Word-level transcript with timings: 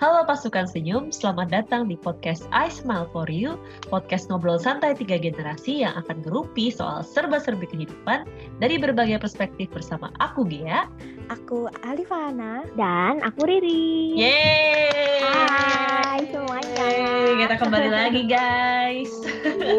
Halo 0.00 0.24
pasukan 0.24 0.64
senyum, 0.64 1.12
selamat 1.12 1.52
datang 1.52 1.84
di 1.84 1.92
podcast 1.92 2.48
I 2.56 2.72
Smile 2.72 3.04
For 3.12 3.28
You, 3.28 3.60
podcast 3.92 4.32
ngobrol 4.32 4.56
santai 4.56 4.96
tiga 4.96 5.20
generasi 5.20 5.84
yang 5.84 5.92
akan 5.92 6.24
ngerupi 6.24 6.72
soal 6.72 7.04
serba-serbi 7.04 7.68
kehidupan 7.68 8.24
dari 8.64 8.80
berbagai 8.80 9.20
perspektif 9.20 9.68
bersama 9.68 10.08
aku 10.16 10.48
Gia, 10.48 10.88
aku 11.28 11.68
Alifana, 11.84 12.64
dan 12.80 13.20
aku 13.20 13.44
Riri. 13.44 14.16
Yeay! 14.16 15.20
Hai 15.20 16.24
semuanya. 16.32 16.80
Yeay, 16.80 17.28
kita 17.44 17.54
kembali 17.60 17.90
lagi 17.92 18.22
guys. 18.24 19.12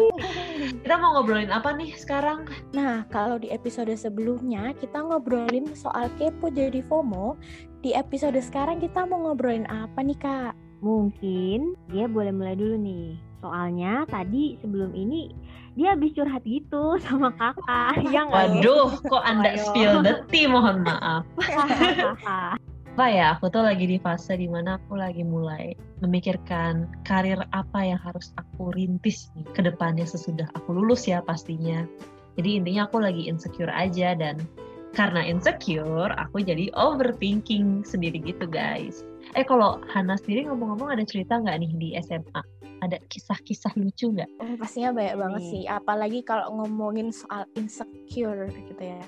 kita 0.86 0.94
mau 1.02 1.18
ngobrolin 1.18 1.50
apa 1.50 1.74
nih 1.74 1.98
sekarang? 1.98 2.46
Nah, 2.70 3.10
kalau 3.10 3.42
di 3.42 3.50
episode 3.50 3.90
sebelumnya 3.98 4.70
kita 4.78 5.02
ngobrolin 5.02 5.74
soal 5.74 6.06
kepo 6.14 6.46
jadi 6.46 6.78
FOMO, 6.86 7.34
di 7.82 7.90
episode 7.98 8.38
sekarang 8.38 8.78
kita 8.78 9.02
mau 9.10 9.18
ngobrolin 9.18 9.66
apa 9.66 10.06
nih 10.06 10.14
kak? 10.22 10.54
Mungkin 10.86 11.74
dia 11.90 12.06
boleh 12.06 12.30
mulai 12.30 12.54
dulu 12.54 12.78
nih. 12.78 13.18
Soalnya 13.42 14.06
tadi 14.06 14.54
sebelum 14.62 14.94
ini 14.94 15.34
dia 15.74 15.98
habis 15.98 16.14
curhat 16.14 16.46
gitu 16.46 16.94
sama 17.04 17.34
kakak. 17.34 17.98
yang 18.14 18.30
Waduh, 18.30 18.94
kok 19.02 19.26
anda 19.26 19.58
Ayo. 19.58 19.66
spill 19.66 19.94
the 20.06 20.22
tea 20.30 20.46
mohon 20.46 20.86
maaf. 20.86 21.26
Apa 22.92 23.08
ya, 23.08 23.26
aku 23.34 23.48
tuh 23.48 23.64
lagi 23.64 23.88
di 23.88 23.96
fase 23.96 24.36
di 24.36 24.44
mana 24.46 24.76
aku 24.76 25.00
lagi 25.00 25.24
mulai 25.24 25.72
memikirkan 26.04 26.84
karir 27.08 27.40
apa 27.56 27.80
yang 27.80 27.96
harus 27.96 28.36
aku 28.36 28.68
rintis 28.76 29.32
nih 29.32 29.48
ke 29.56 29.64
depannya 29.64 30.04
sesudah 30.04 30.44
aku 30.52 30.76
lulus 30.76 31.08
ya 31.08 31.24
pastinya. 31.24 31.88
Jadi 32.36 32.60
intinya 32.60 32.84
aku 32.84 33.00
lagi 33.00 33.32
insecure 33.32 33.72
aja 33.72 34.12
dan 34.12 34.44
karena 34.92 35.24
insecure 35.24 36.12
aku 36.20 36.44
jadi 36.44 36.68
overthinking 36.76 37.82
sendiri 37.82 38.20
gitu 38.20 38.44
guys. 38.44 39.04
Eh 39.32 39.44
kalau 39.44 39.80
Hana 39.88 40.20
sendiri 40.20 40.48
ngomong-ngomong 40.48 40.92
ada 40.92 41.04
cerita 41.08 41.40
nggak 41.40 41.56
nih 41.64 41.72
di 41.80 41.88
SMA 42.04 42.42
ada 42.82 42.98
kisah-kisah 43.06 43.78
lucu 43.78 44.10
nggak? 44.10 44.26
Oh, 44.42 44.58
pastinya 44.58 44.90
banyak 44.90 45.14
banget 45.14 45.42
sih. 45.46 45.62
Apalagi 45.70 46.26
kalau 46.26 46.50
ngomongin 46.58 47.14
soal 47.14 47.46
insecure 47.54 48.50
gitu 48.50 48.82
ya 48.82 48.98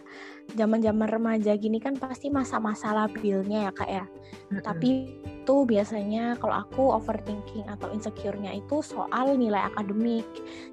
zaman-zaman 0.52 1.08
remaja 1.08 1.56
gini 1.56 1.80
kan 1.80 1.96
pasti 1.96 2.28
masa-masa 2.28 2.92
labilnya 2.92 3.68
ya 3.68 3.72
kak 3.72 3.90
ya. 3.90 4.04
Mm-hmm. 4.04 4.60
Tapi 4.62 4.90
itu 5.44 5.68
biasanya 5.68 6.40
kalau 6.40 6.64
aku 6.64 6.82
overthinking 6.96 7.68
atau 7.68 7.92
insecure-nya 7.92 8.56
itu 8.56 8.80
soal 8.80 9.36
nilai 9.36 9.68
akademik. 9.68 10.24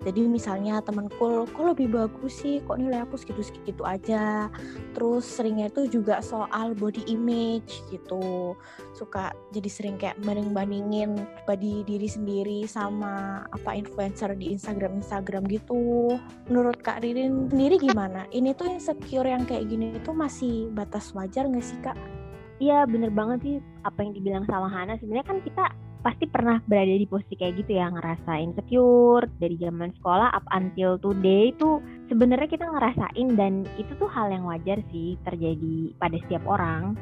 Jadi 0.08 0.24
misalnya 0.32 0.80
temanku 0.80 1.44
kok 1.52 1.66
lebih 1.76 1.92
bagus 1.92 2.40
sih, 2.40 2.64
kok 2.64 2.80
nilai 2.80 3.04
aku 3.04 3.20
segitu-segitu 3.20 3.84
aja. 3.84 4.48
Terus 4.96 5.28
seringnya 5.28 5.68
itu 5.68 6.00
juga 6.00 6.24
soal 6.24 6.72
body 6.72 7.04
image 7.12 7.84
gitu. 7.92 8.56
Suka 8.96 9.36
jadi 9.52 9.68
sering 9.68 10.00
kayak 10.00 10.16
banding-bandingin 10.24 11.20
body 11.44 11.84
diri 11.84 12.08
sendiri 12.08 12.64
sama 12.64 13.44
apa 13.52 13.76
influencer 13.76 14.32
di 14.40 14.56
Instagram 14.56 15.04
Instagram 15.04 15.52
gitu. 15.52 16.16
Menurut 16.48 16.80
Kak 16.80 17.04
Ririn 17.04 17.52
sendiri 17.52 17.76
gimana? 17.76 18.24
Ini 18.32 18.56
tuh 18.56 18.72
insecure 18.72 19.28
yang 19.28 19.44
kayak 19.44 19.61
kayak 19.62 19.78
gini 19.78 19.94
itu 19.94 20.10
masih 20.10 20.74
batas 20.74 21.14
wajar 21.14 21.46
nggak 21.46 21.62
sih 21.62 21.78
kak? 21.86 21.94
Iya 22.58 22.90
bener 22.90 23.14
banget 23.14 23.46
sih 23.46 23.56
apa 23.86 24.02
yang 24.02 24.18
dibilang 24.18 24.46
sama 24.50 24.66
Hana 24.74 24.98
sebenarnya 24.98 25.30
kan 25.30 25.38
kita 25.46 25.70
pasti 26.02 26.26
pernah 26.26 26.58
berada 26.66 26.98
di 26.98 27.06
posisi 27.06 27.38
kayak 27.38 27.62
gitu 27.62 27.78
ya 27.78 27.94
ngerasa 27.94 28.42
insecure 28.42 29.30
dari 29.38 29.54
zaman 29.62 29.94
sekolah 30.02 30.34
up 30.34 30.42
until 30.50 30.98
today 30.98 31.54
itu 31.54 31.78
sebenarnya 32.10 32.50
kita 32.50 32.66
ngerasain 32.66 33.38
dan 33.38 33.70
itu 33.78 33.94
tuh 34.02 34.10
hal 34.10 34.34
yang 34.34 34.50
wajar 34.50 34.82
sih 34.90 35.14
terjadi 35.30 35.94
pada 36.02 36.18
setiap 36.26 36.42
orang. 36.50 36.98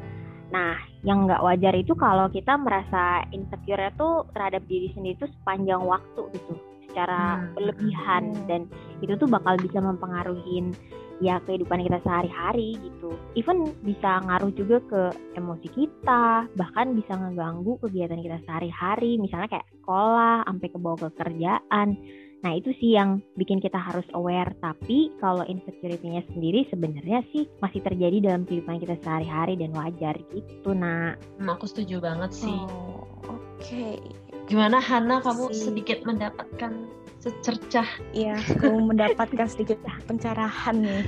Nah, 0.51 0.75
yang 1.07 1.31
nggak 1.31 1.39
wajar 1.39 1.79
itu 1.79 1.95
kalau 1.95 2.27
kita 2.27 2.59
merasa 2.59 3.23
insecure 3.31 3.79
itu 3.79 4.09
terhadap 4.35 4.67
diri 4.67 4.91
sendiri 4.91 5.15
itu 5.15 5.31
sepanjang 5.31 5.79
waktu 5.79 6.27
gitu, 6.35 6.59
secara 6.89 7.39
hmm. 7.39 7.53
berlebihan 7.55 8.23
dan 8.49 8.61
itu 8.99 9.13
tuh 9.15 9.29
bakal 9.29 9.55
bisa 9.61 9.79
mempengaruhi 9.79 10.73
ya 11.19 11.37
kehidupan 11.43 11.83
kita 11.83 11.99
sehari-hari 12.03 12.79
gitu. 12.79 13.11
Even 13.35 13.75
bisa 13.83 14.23
ngaruh 14.23 14.51
juga 14.55 14.79
ke 14.87 15.01
emosi 15.35 15.67
kita, 15.71 16.47
bahkan 16.55 16.95
bisa 16.95 17.15
ngeganggu 17.15 17.75
kegiatan 17.83 18.23
kita 18.23 18.39
sehari-hari, 18.47 19.19
misalnya 19.19 19.59
kayak 19.59 19.67
sekolah, 19.79 20.47
sampai 20.47 20.67
ke 20.71 20.77
bawah 20.79 20.99
ke 21.07 21.09
kerjaan. 21.19 21.99
Nah 22.39 22.55
itu 22.55 22.71
sih 22.79 22.95
yang 22.95 23.19
bikin 23.35 23.59
kita 23.59 23.75
harus 23.75 24.07
aware. 24.15 24.55
Tapi 24.63 25.11
kalau 25.19 25.43
insecurity-nya 25.43 26.23
sendiri 26.31 26.63
sebenarnya 26.71 27.19
sih 27.35 27.51
masih 27.59 27.83
terjadi 27.83 28.31
dalam 28.31 28.47
kehidupan 28.47 28.79
kita 28.79 28.95
sehari-hari 29.03 29.59
dan 29.59 29.75
wajar 29.75 30.15
gitu. 30.31 30.71
Nah, 30.71 31.19
hmm, 31.19 31.51
aku 31.51 31.67
setuju 31.67 31.99
banget 31.99 32.31
sih. 32.31 32.59
Oh, 32.71 33.03
Oke. 33.27 33.99
Okay. 33.99 34.28
Gimana 34.49 34.81
Hana 34.81 35.21
kamu 35.21 35.53
sedikit 35.53 36.01
mendapatkan 36.09 36.89
secercah? 37.21 37.85
Ya 38.17 38.33
aku 38.33 38.81
mendapatkan 38.89 39.45
sedikit 39.45 39.77
pencerahan 40.09 40.81
nih 40.81 41.05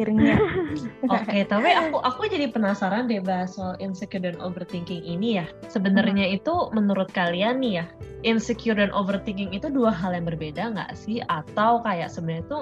akhirnya. 0.00 0.40
Oke 1.12 1.20
okay, 1.28 1.42
tapi 1.44 1.68
aku 1.76 2.00
aku 2.00 2.24
jadi 2.32 2.48
penasaran 2.48 3.04
deh 3.04 3.20
bahas 3.20 3.52
soal 3.52 3.76
insecure 3.84 4.24
dan 4.24 4.40
overthinking 4.40 5.04
ini 5.04 5.44
ya. 5.44 5.46
Sebenarnya 5.68 6.32
hmm. 6.32 6.36
itu 6.40 6.54
menurut 6.72 7.12
kalian 7.12 7.60
nih 7.60 7.84
ya 7.84 7.86
insecure 8.24 8.80
dan 8.80 8.88
overthinking 8.96 9.52
itu 9.52 9.68
dua 9.68 9.92
hal 9.92 10.16
yang 10.16 10.24
berbeda 10.24 10.72
nggak 10.72 10.96
sih? 10.96 11.20
Atau 11.28 11.84
kayak 11.84 12.08
sebenarnya 12.08 12.48
itu 12.48 12.60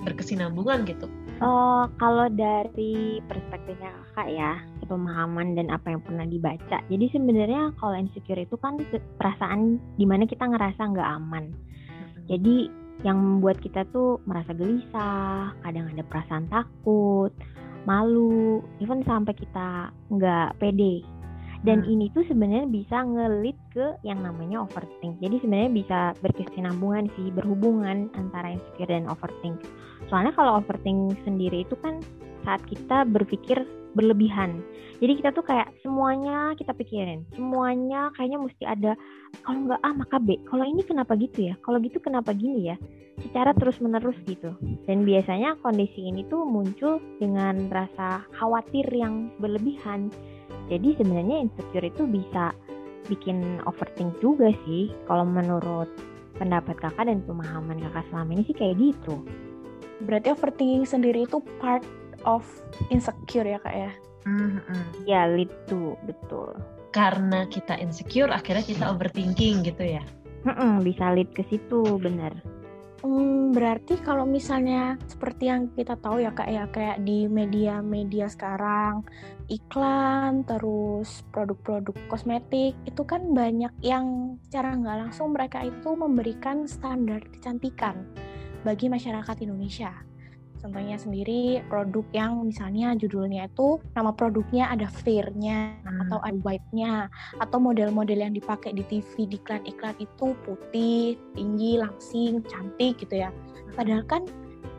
berkesinambungan 0.00 0.88
gitu 0.88 1.10
Oh, 1.38 1.86
kalau 2.02 2.26
dari 2.34 3.22
perspektifnya 3.30 3.94
kakak 4.10 4.28
ya, 4.34 4.52
pemahaman 4.90 5.54
dan 5.54 5.70
apa 5.70 5.94
yang 5.94 6.02
pernah 6.02 6.26
dibaca. 6.26 6.82
Jadi 6.90 7.06
sebenarnya 7.14 7.70
kalau 7.78 7.94
insecure 7.94 8.42
itu 8.42 8.58
kan 8.58 8.74
perasaan 9.22 9.78
di 9.94 10.02
mana 10.02 10.26
kita 10.26 10.50
ngerasa 10.50 10.82
nggak 10.82 11.10
aman. 11.22 11.54
Jadi 12.26 12.66
yang 13.06 13.22
membuat 13.22 13.62
kita 13.62 13.86
tuh 13.94 14.18
merasa 14.26 14.50
gelisah, 14.50 15.54
kadang 15.62 15.86
ada 15.94 16.02
perasaan 16.02 16.50
takut, 16.50 17.30
malu, 17.86 18.58
even 18.82 19.06
sampai 19.06 19.30
kita 19.38 19.94
nggak 20.10 20.58
pede. 20.58 21.06
Dan 21.66 21.82
hmm. 21.82 21.90
ini 21.90 22.06
tuh 22.14 22.22
sebenarnya 22.30 22.70
bisa 22.70 23.02
ngelit 23.02 23.58
ke 23.74 23.98
yang 24.06 24.22
namanya 24.22 24.62
overthink. 24.62 25.18
Jadi 25.18 25.42
sebenarnya 25.42 25.72
bisa 25.74 25.98
berkesinambungan 26.22 27.10
sih, 27.18 27.34
berhubungan 27.34 28.12
antara 28.14 28.54
insecure 28.54 28.90
dan 28.90 29.10
overthink. 29.10 29.58
Soalnya 30.06 30.30
kalau 30.38 30.62
overthink 30.62 31.18
sendiri 31.26 31.66
itu 31.66 31.74
kan 31.82 31.98
saat 32.46 32.62
kita 32.70 33.02
berpikir 33.10 33.66
berlebihan. 33.98 34.62
Jadi 34.98 35.22
kita 35.22 35.30
tuh 35.30 35.46
kayak 35.46 35.70
semuanya 35.82 36.54
kita 36.58 36.74
pikirin, 36.74 37.22
semuanya 37.34 38.10
kayaknya 38.18 38.38
mesti 38.42 38.64
ada. 38.66 38.92
Kalau 39.46 39.58
nggak 39.66 39.82
A 39.82 39.90
maka 39.94 40.16
B. 40.18 40.38
Kalau 40.46 40.64
ini 40.66 40.82
kenapa 40.82 41.14
gitu 41.14 41.50
ya? 41.50 41.54
Kalau 41.62 41.78
gitu 41.78 42.02
kenapa 42.02 42.34
gini 42.34 42.74
ya? 42.74 42.76
Secara 43.18 43.50
terus 43.54 43.78
menerus 43.82 44.18
gitu. 44.26 44.54
Dan 44.86 45.02
biasanya 45.02 45.58
kondisi 45.62 46.06
ini 46.06 46.26
tuh 46.26 46.46
muncul 46.46 47.02
dengan 47.18 47.66
rasa 47.70 48.22
khawatir 48.38 48.86
yang 48.90 49.30
berlebihan. 49.42 50.10
Jadi 50.68 51.00
sebenarnya 51.00 51.48
insecure 51.48 51.88
itu 51.88 52.04
bisa 52.04 52.52
bikin 53.08 53.60
overthink 53.64 54.12
juga 54.20 54.52
sih. 54.68 54.92
Kalau 55.08 55.24
menurut 55.24 55.88
pendapat 56.36 56.78
kakak 56.78 57.08
dan 57.08 57.24
pemahaman 57.24 57.80
kakak 57.82 58.04
selama 58.12 58.30
ini 58.36 58.42
sih 58.46 58.56
kayak 58.56 58.76
gitu. 58.78 59.24
Berarti 60.04 60.30
overthinking 60.30 60.86
sendiri 60.86 61.26
itu 61.26 61.42
part 61.58 61.82
of 62.26 62.42
insecure 62.90 63.46
ya 63.46 63.58
kak 63.62 63.74
ya 63.74 63.90
mm-hmm. 64.26 64.82
ya 65.06 65.28
lead 65.30 65.50
to 65.70 65.94
betul 66.08 66.56
karena 66.90 67.44
kita 67.46 67.76
insecure 67.78 68.32
akhirnya 68.32 68.64
kita 68.64 68.84
overthinking 68.88 69.62
gitu 69.62 69.84
ya 70.00 70.02
Mm-mm, 70.46 70.86
bisa 70.86 71.12
lead 71.12 71.28
ke 71.34 71.44
situ 71.46 71.98
benar 72.00 72.32
Hmm, 72.98 73.54
berarti 73.54 73.94
kalau 74.02 74.26
misalnya 74.26 74.98
seperti 75.06 75.46
yang 75.46 75.70
kita 75.70 75.94
tahu 76.02 76.18
ya 76.18 76.34
kak 76.34 76.50
ya 76.50 76.66
kayak 76.66 76.98
di 77.06 77.30
media-media 77.30 78.26
sekarang 78.26 79.06
iklan 79.46 80.42
terus 80.42 81.22
produk-produk 81.30 81.94
kosmetik 82.10 82.74
itu 82.90 83.02
kan 83.06 83.30
banyak 83.30 83.70
yang 83.86 84.34
secara 84.42 84.74
nggak 84.74 84.98
langsung 85.06 85.30
mereka 85.30 85.62
itu 85.62 85.94
memberikan 85.94 86.66
standar 86.66 87.22
kecantikan 87.30 88.02
bagi 88.66 88.90
masyarakat 88.90 89.46
Indonesia. 89.46 90.07
Contohnya 90.58 90.98
sendiri 90.98 91.62
produk 91.70 92.04
yang 92.10 92.42
misalnya 92.42 92.98
judulnya 92.98 93.46
itu 93.46 93.78
nama 93.94 94.10
produknya 94.10 94.70
ada 94.74 94.90
fair-nya 94.90 95.78
hmm. 95.86 96.08
atau 96.08 96.18
ada 96.22 96.38
white-nya 96.42 96.92
atau 97.38 97.58
model-model 97.62 98.18
yang 98.18 98.34
dipakai 98.34 98.74
di 98.74 98.82
TV 98.90 99.30
di 99.30 99.38
iklan-iklan 99.38 99.94
itu 100.02 100.34
putih, 100.42 101.14
tinggi, 101.38 101.78
langsing, 101.78 102.42
cantik 102.50 102.98
gitu 102.98 103.22
ya. 103.22 103.30
Padahal 103.78 104.02
kan 104.04 104.26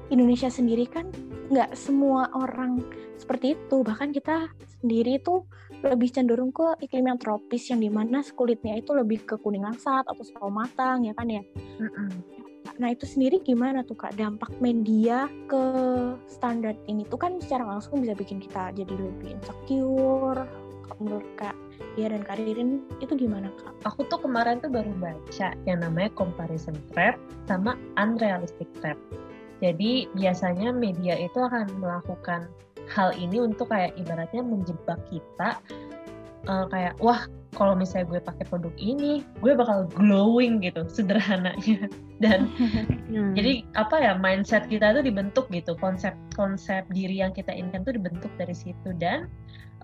Indonesia 0.09 0.49
sendiri 0.49 0.89
kan 0.89 1.07
nggak 1.49 1.73
semua 1.77 2.27
orang 2.35 2.83
seperti 3.15 3.55
itu. 3.55 3.81
Bahkan 3.85 4.11
kita 4.11 4.51
sendiri 4.81 5.21
itu 5.21 5.45
lebih 5.79 6.11
cenderung 6.11 6.51
ke 6.51 6.75
iklim 6.83 7.07
yang 7.07 7.19
tropis 7.21 7.71
yang 7.71 7.79
di 7.79 7.87
mana 7.87 8.19
kulitnya 8.35 8.75
itu 8.75 8.91
lebih 8.91 9.23
ke 9.23 9.39
kuning 9.39 9.63
langsat 9.63 10.03
atau 10.03 10.23
sawo 10.27 10.51
matang 10.51 11.07
ya 11.07 11.13
kan 11.15 11.29
ya. 11.29 11.43
Mm 11.79 11.87
-mm. 11.87 12.09
Nah 12.79 12.95
itu 12.95 13.03
sendiri 13.03 13.43
gimana 13.43 13.83
tuh 13.83 13.99
kak 13.99 14.15
dampak 14.15 14.51
media 14.63 15.27
ke 15.51 15.63
standar 16.31 16.75
ini 16.87 17.03
tuh 17.07 17.19
kan 17.19 17.39
secara 17.43 17.67
langsung 17.67 17.99
bisa 17.99 18.15
bikin 18.15 18.39
kita 18.39 18.71
jadi 18.71 18.93
lebih 18.95 19.35
insecure 19.35 20.47
menurut 20.99 21.27
kak 21.39 21.55
Dia 21.95 22.11
dan 22.11 22.23
Kak 22.27 22.39
Ririn 22.39 22.83
itu 22.99 23.15
gimana 23.15 23.51
kak? 23.59 23.71
Aku 23.87 24.03
tuh 24.07 24.19
kemarin 24.19 24.59
tuh 24.59 24.71
baru 24.71 24.91
baca 24.99 25.55
yang 25.63 25.79
namanya 25.83 26.11
comparison 26.15 26.75
trap 26.91 27.15
sama 27.47 27.75
unrealistic 27.95 28.67
trap. 28.83 28.99
Jadi 29.59 30.07
biasanya 30.15 30.71
media 30.71 31.19
itu 31.19 31.39
akan 31.39 31.67
melakukan 31.79 32.47
hal 32.87 33.11
ini 33.15 33.43
untuk 33.43 33.71
kayak 33.71 33.95
ibaratnya 33.99 34.43
menjebak 34.43 34.99
kita 35.11 35.59
uh, 36.49 36.65
kayak 36.73 36.97
wah 36.97 37.29
kalau 37.57 37.73
misalnya 37.73 38.09
gue 38.09 38.21
pakai 38.21 38.45
produk 38.49 38.73
ini 38.77 39.21
gue 39.41 39.53
bakal 39.53 39.85
glowing 39.93 40.61
gitu 40.65 40.85
sederhananya. 40.89 41.89
Dan 42.23 42.51
hmm. 43.07 43.31
jadi 43.37 43.63
apa 43.79 43.95
ya 43.95 44.13
mindset 44.19 44.67
kita 44.67 44.91
itu 44.91 45.07
dibentuk 45.07 45.47
gitu 45.53 45.77
konsep 45.79 46.11
konsep 46.35 46.83
diri 46.91 47.23
yang 47.23 47.31
kita 47.31 47.53
inginkan 47.53 47.85
itu 47.85 47.95
dibentuk 47.95 48.31
dari 48.35 48.51
situ. 48.51 48.89
Dan 48.97 49.29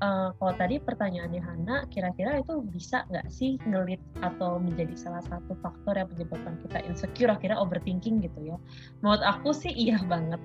uh, 0.03 0.35
kalau 0.35 0.53
tadi 0.59 0.81
pertanyaannya 0.81 1.41
Hana 1.41 1.77
kira-kira 1.89 2.43
itu 2.43 2.59
bisa 2.69 3.07
nggak 3.07 3.27
sih 3.31 3.55
ngelit 3.63 4.01
atau 4.19 4.59
menjadi 4.59 4.93
salah 4.99 5.23
satu 5.25 5.55
faktor 5.63 5.95
yang 5.95 6.09
menyebabkan 6.11 6.59
kita 6.65 6.83
insecure 6.85 7.31
akhirnya 7.31 7.57
overthinking 7.57 8.19
gitu 8.19 8.39
ya? 8.53 8.57
Menurut 8.99 9.23
aku 9.23 9.55
sih 9.55 9.71
iya 9.71 9.97
banget. 10.05 10.41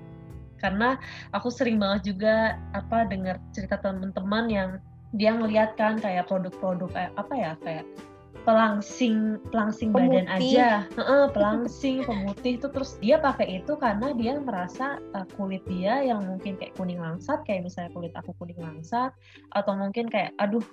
Karena 0.61 0.93
aku 1.33 1.49
sering 1.49 1.81
banget 1.81 2.13
juga 2.13 2.55
apa 2.77 3.09
dengar 3.09 3.41
cerita 3.49 3.81
teman-teman 3.81 4.45
yang 4.45 4.69
dia 5.15 5.35
ngeliat 5.35 5.75
kan 5.75 5.99
kayak 5.99 6.27
produk-produk 6.31 6.89
kayak 6.91 7.11
apa 7.19 7.33
ya 7.35 7.51
kayak 7.59 7.85
pelangsing 8.41 9.37
pelangsing 9.53 9.93
pemutih. 9.93 10.25
badan 10.25 10.27
aja 10.33 10.67
uh, 10.97 11.29
pelangsing 11.29 12.01
pemutih 12.01 12.57
itu 12.57 12.67
terus 12.73 12.97
dia 12.97 13.21
pakai 13.21 13.61
itu 13.61 13.77
karena 13.77 14.17
dia 14.17 14.41
merasa 14.41 14.97
uh, 15.13 15.27
kulit 15.37 15.61
dia 15.69 16.01
yang 16.01 16.25
mungkin 16.25 16.57
kayak 16.57 16.73
kuning 16.73 16.97
langsat 16.97 17.43
kayak 17.45 17.69
misalnya 17.69 17.93
kulit 17.93 18.13
aku 18.17 18.33
kuning 18.41 18.57
langsat 18.57 19.13
atau 19.53 19.73
mungkin 19.77 20.09
kayak 20.09 20.33
aduh 20.41 20.63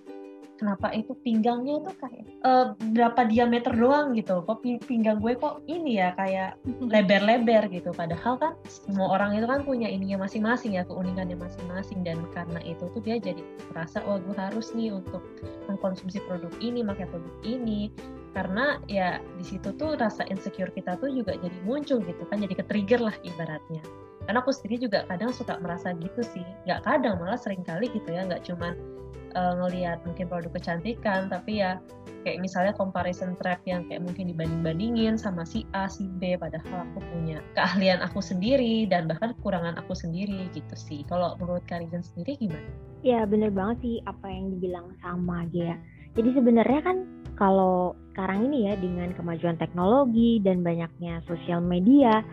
kenapa 0.59 0.91
itu 0.91 1.15
pinggangnya 1.23 1.79
itu 1.81 1.93
kayak 2.03 2.25
uh, 2.43 2.75
berapa 2.93 3.31
diameter 3.31 3.71
doang 3.73 4.13
gitu. 4.19 4.43
Kok 4.43 4.67
pinggang 4.85 5.23
gue 5.23 5.39
kok 5.39 5.63
ini 5.71 6.03
ya 6.03 6.13
kayak 6.19 6.59
lebar-lebar 6.93 7.71
gitu. 7.71 7.95
Padahal 7.95 8.35
kan 8.37 8.53
semua 8.67 9.15
orang 9.15 9.39
itu 9.39 9.47
kan 9.47 9.63
punya 9.63 9.87
ininya 9.87 10.27
masing-masing 10.27 10.75
ya 10.77 10.83
keunikannya 10.85 11.39
masing-masing. 11.39 12.03
Dan 12.03 12.27
karena 12.35 12.59
itu 12.67 12.91
tuh 12.91 13.01
dia 13.01 13.23
jadi 13.23 13.41
merasa 13.71 14.03
wah 14.03 14.19
gue 14.19 14.35
harus 14.35 14.75
nih 14.75 14.91
untuk 14.91 15.23
mengkonsumsi 15.71 16.19
produk 16.27 16.51
ini 16.59 16.83
pakai 16.83 17.07
produk 17.07 17.35
ini. 17.47 17.95
Karena 18.35 18.83
ya 18.91 19.23
di 19.39 19.45
situ 19.47 19.73
tuh 19.79 19.97
rasa 19.97 20.27
insecure 20.29 20.75
kita 20.75 20.99
tuh 21.01 21.09
juga 21.15 21.39
jadi 21.39 21.59
muncul 21.65 22.03
gitu 22.03 22.23
kan 22.29 22.43
jadi 22.43 22.59
ke-trigger 22.59 23.01
lah 23.01 23.17
ibaratnya. 23.23 23.81
Karena 24.29 24.45
aku 24.45 24.53
sendiri 24.53 24.85
juga 24.85 25.09
kadang 25.09 25.33
suka 25.33 25.57
merasa 25.65 25.97
gitu 25.97 26.21
sih. 26.21 26.45
Nggak 26.69 26.85
kadang 26.85 27.17
malah 27.17 27.41
sering 27.41 27.65
kali 27.65 27.89
gitu 27.89 28.13
ya. 28.13 28.29
Nggak 28.29 28.45
cuman 28.45 28.98
uh, 29.35 29.55
ngelihat 29.65 30.01
mungkin 30.07 30.31
produk 30.31 30.53
kecantikan 30.55 31.29
tapi 31.29 31.61
ya 31.61 31.81
kayak 32.27 32.43
misalnya 32.43 32.75
comparison 32.75 33.33
trap 33.39 33.63
yang 33.65 33.87
kayak 33.87 34.03
mungkin 34.05 34.29
dibanding-bandingin 34.29 35.17
sama 35.17 35.47
si 35.47 35.65
A, 35.73 35.87
si 35.87 36.11
B 36.19 36.37
padahal 36.37 36.85
aku 36.91 36.99
punya 37.15 37.41
keahlian 37.57 38.03
aku 38.03 38.21
sendiri 38.21 38.85
dan 38.91 39.07
bahkan 39.07 39.33
kekurangan 39.39 39.79
aku 39.79 39.95
sendiri 39.95 40.51
gitu 40.53 40.75
sih. 40.75 41.07
Kalau 41.07 41.39
menurut 41.39 41.65
Karijan 41.71 42.03
sendiri 42.03 42.37
gimana? 42.37 42.69
Ya 43.07 43.23
bener 43.25 43.55
banget 43.55 43.77
sih 43.81 43.97
apa 44.05 44.27
yang 44.29 44.53
dibilang 44.53 44.93
sama 45.01 45.47
ya. 45.55 45.79
Jadi 46.19 46.35
sebenarnya 46.35 46.81
kan 46.83 46.97
kalau 47.39 47.95
sekarang 48.13 48.51
ini 48.51 48.67
ya 48.67 48.75
dengan 48.75 49.15
kemajuan 49.15 49.55
teknologi 49.57 50.43
dan 50.43 50.67
banyaknya 50.67 51.23
sosial 51.31 51.63
media, 51.63 52.27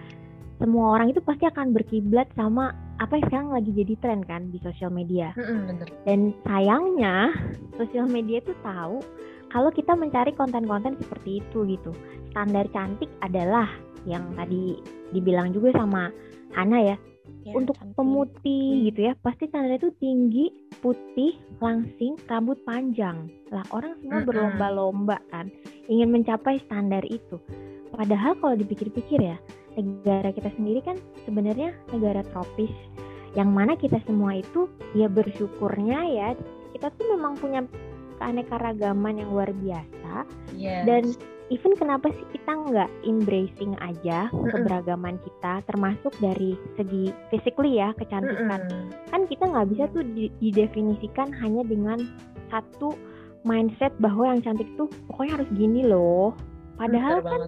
semua 0.57 0.97
orang 0.97 1.13
itu 1.13 1.21
pasti 1.21 1.45
akan 1.45 1.77
berkiblat 1.77 2.25
sama 2.33 2.73
apa 2.99 3.19
yang 3.19 3.25
sekarang 3.27 3.49
lagi 3.51 3.71
jadi 3.75 3.93
tren 3.99 4.21
kan 4.23 4.47
di 4.51 4.59
sosial 4.63 4.91
media. 4.91 5.35
bener. 5.35 5.87
Dan 6.07 6.31
sayangnya 6.47 7.35
sosial 7.75 8.07
media 8.07 8.39
itu 8.39 8.55
tahu 8.63 9.03
kalau 9.51 9.69
kita 9.71 9.95
mencari 9.95 10.31
konten-konten 10.35 10.95
seperti 10.99 11.43
itu 11.43 11.63
gitu. 11.67 11.91
Standar 12.31 12.67
cantik 12.71 13.11
adalah 13.23 13.67
yang 14.07 14.23
tadi 14.35 14.79
dibilang 15.11 15.51
juga 15.51 15.75
sama 15.75 16.11
Hana 16.55 16.95
ya. 16.95 16.97
ya 17.43 17.51
untuk 17.57 17.75
cantik. 17.77 17.95
pemutih 17.99 18.67
hmm. 18.71 18.83
gitu 18.91 18.99
ya, 19.11 19.13
pasti 19.19 19.43
standar 19.51 19.75
itu 19.75 19.91
tinggi, 19.99 20.45
putih, 20.79 21.35
langsing, 21.59 22.15
rambut 22.31 22.59
panjang. 22.63 23.27
Lah 23.51 23.65
orang 23.75 23.99
semua 23.99 24.23
hmm. 24.23 24.27
berlomba-lomba 24.27 25.17
kan 25.33 25.51
ingin 25.91 26.15
mencapai 26.15 26.63
standar 26.63 27.03
itu. 27.07 27.39
Padahal 27.95 28.35
kalau 28.39 28.55
dipikir-pikir 28.59 29.23
ya, 29.23 29.37
negara 29.75 30.31
kita 30.31 30.49
sendiri 30.55 30.79
kan 30.83 30.97
sebenarnya 31.27 31.75
negara 31.91 32.23
tropis 32.31 32.71
yang 33.35 33.51
mana 33.51 33.75
kita 33.75 33.99
semua 34.07 34.39
itu 34.39 34.71
ya 34.95 35.11
bersyukurnya 35.11 35.99
ya 36.07 36.27
kita 36.71 36.87
tuh 36.95 37.05
memang 37.11 37.35
punya 37.35 37.67
keanekaragaman 38.19 39.19
yang 39.19 39.29
luar 39.31 39.51
biasa 39.51 40.23
yes. 40.55 40.87
dan 40.87 41.03
even 41.51 41.75
kenapa 41.75 42.09
sih 42.09 42.25
kita 42.31 42.51
nggak 42.55 42.89
embracing 43.03 43.75
aja 43.83 44.31
mm 44.31 44.33
-mm. 44.33 44.49
keberagaman 44.55 45.15
kita 45.21 45.61
termasuk 45.67 46.13
dari 46.23 46.55
segi 46.79 47.11
physically 47.29 47.77
ya 47.77 47.91
kecantikan 47.99 48.65
mm 48.65 48.71
-mm. 48.71 48.87
kan 49.11 49.21
kita 49.27 49.43
nggak 49.45 49.67
bisa 49.75 49.83
tuh 49.91 50.03
didefinisikan 50.39 51.29
hanya 51.43 51.61
dengan 51.67 51.99
satu 52.49 52.95
mindset 53.45 53.93
bahwa 54.01 54.31
yang 54.33 54.41
cantik 54.41 54.67
tuh 54.79 54.89
pokoknya 55.11 55.43
harus 55.43 55.49
gini 55.53 55.85
loh 55.85 56.33
padahal 56.79 57.21
kan 57.21 57.41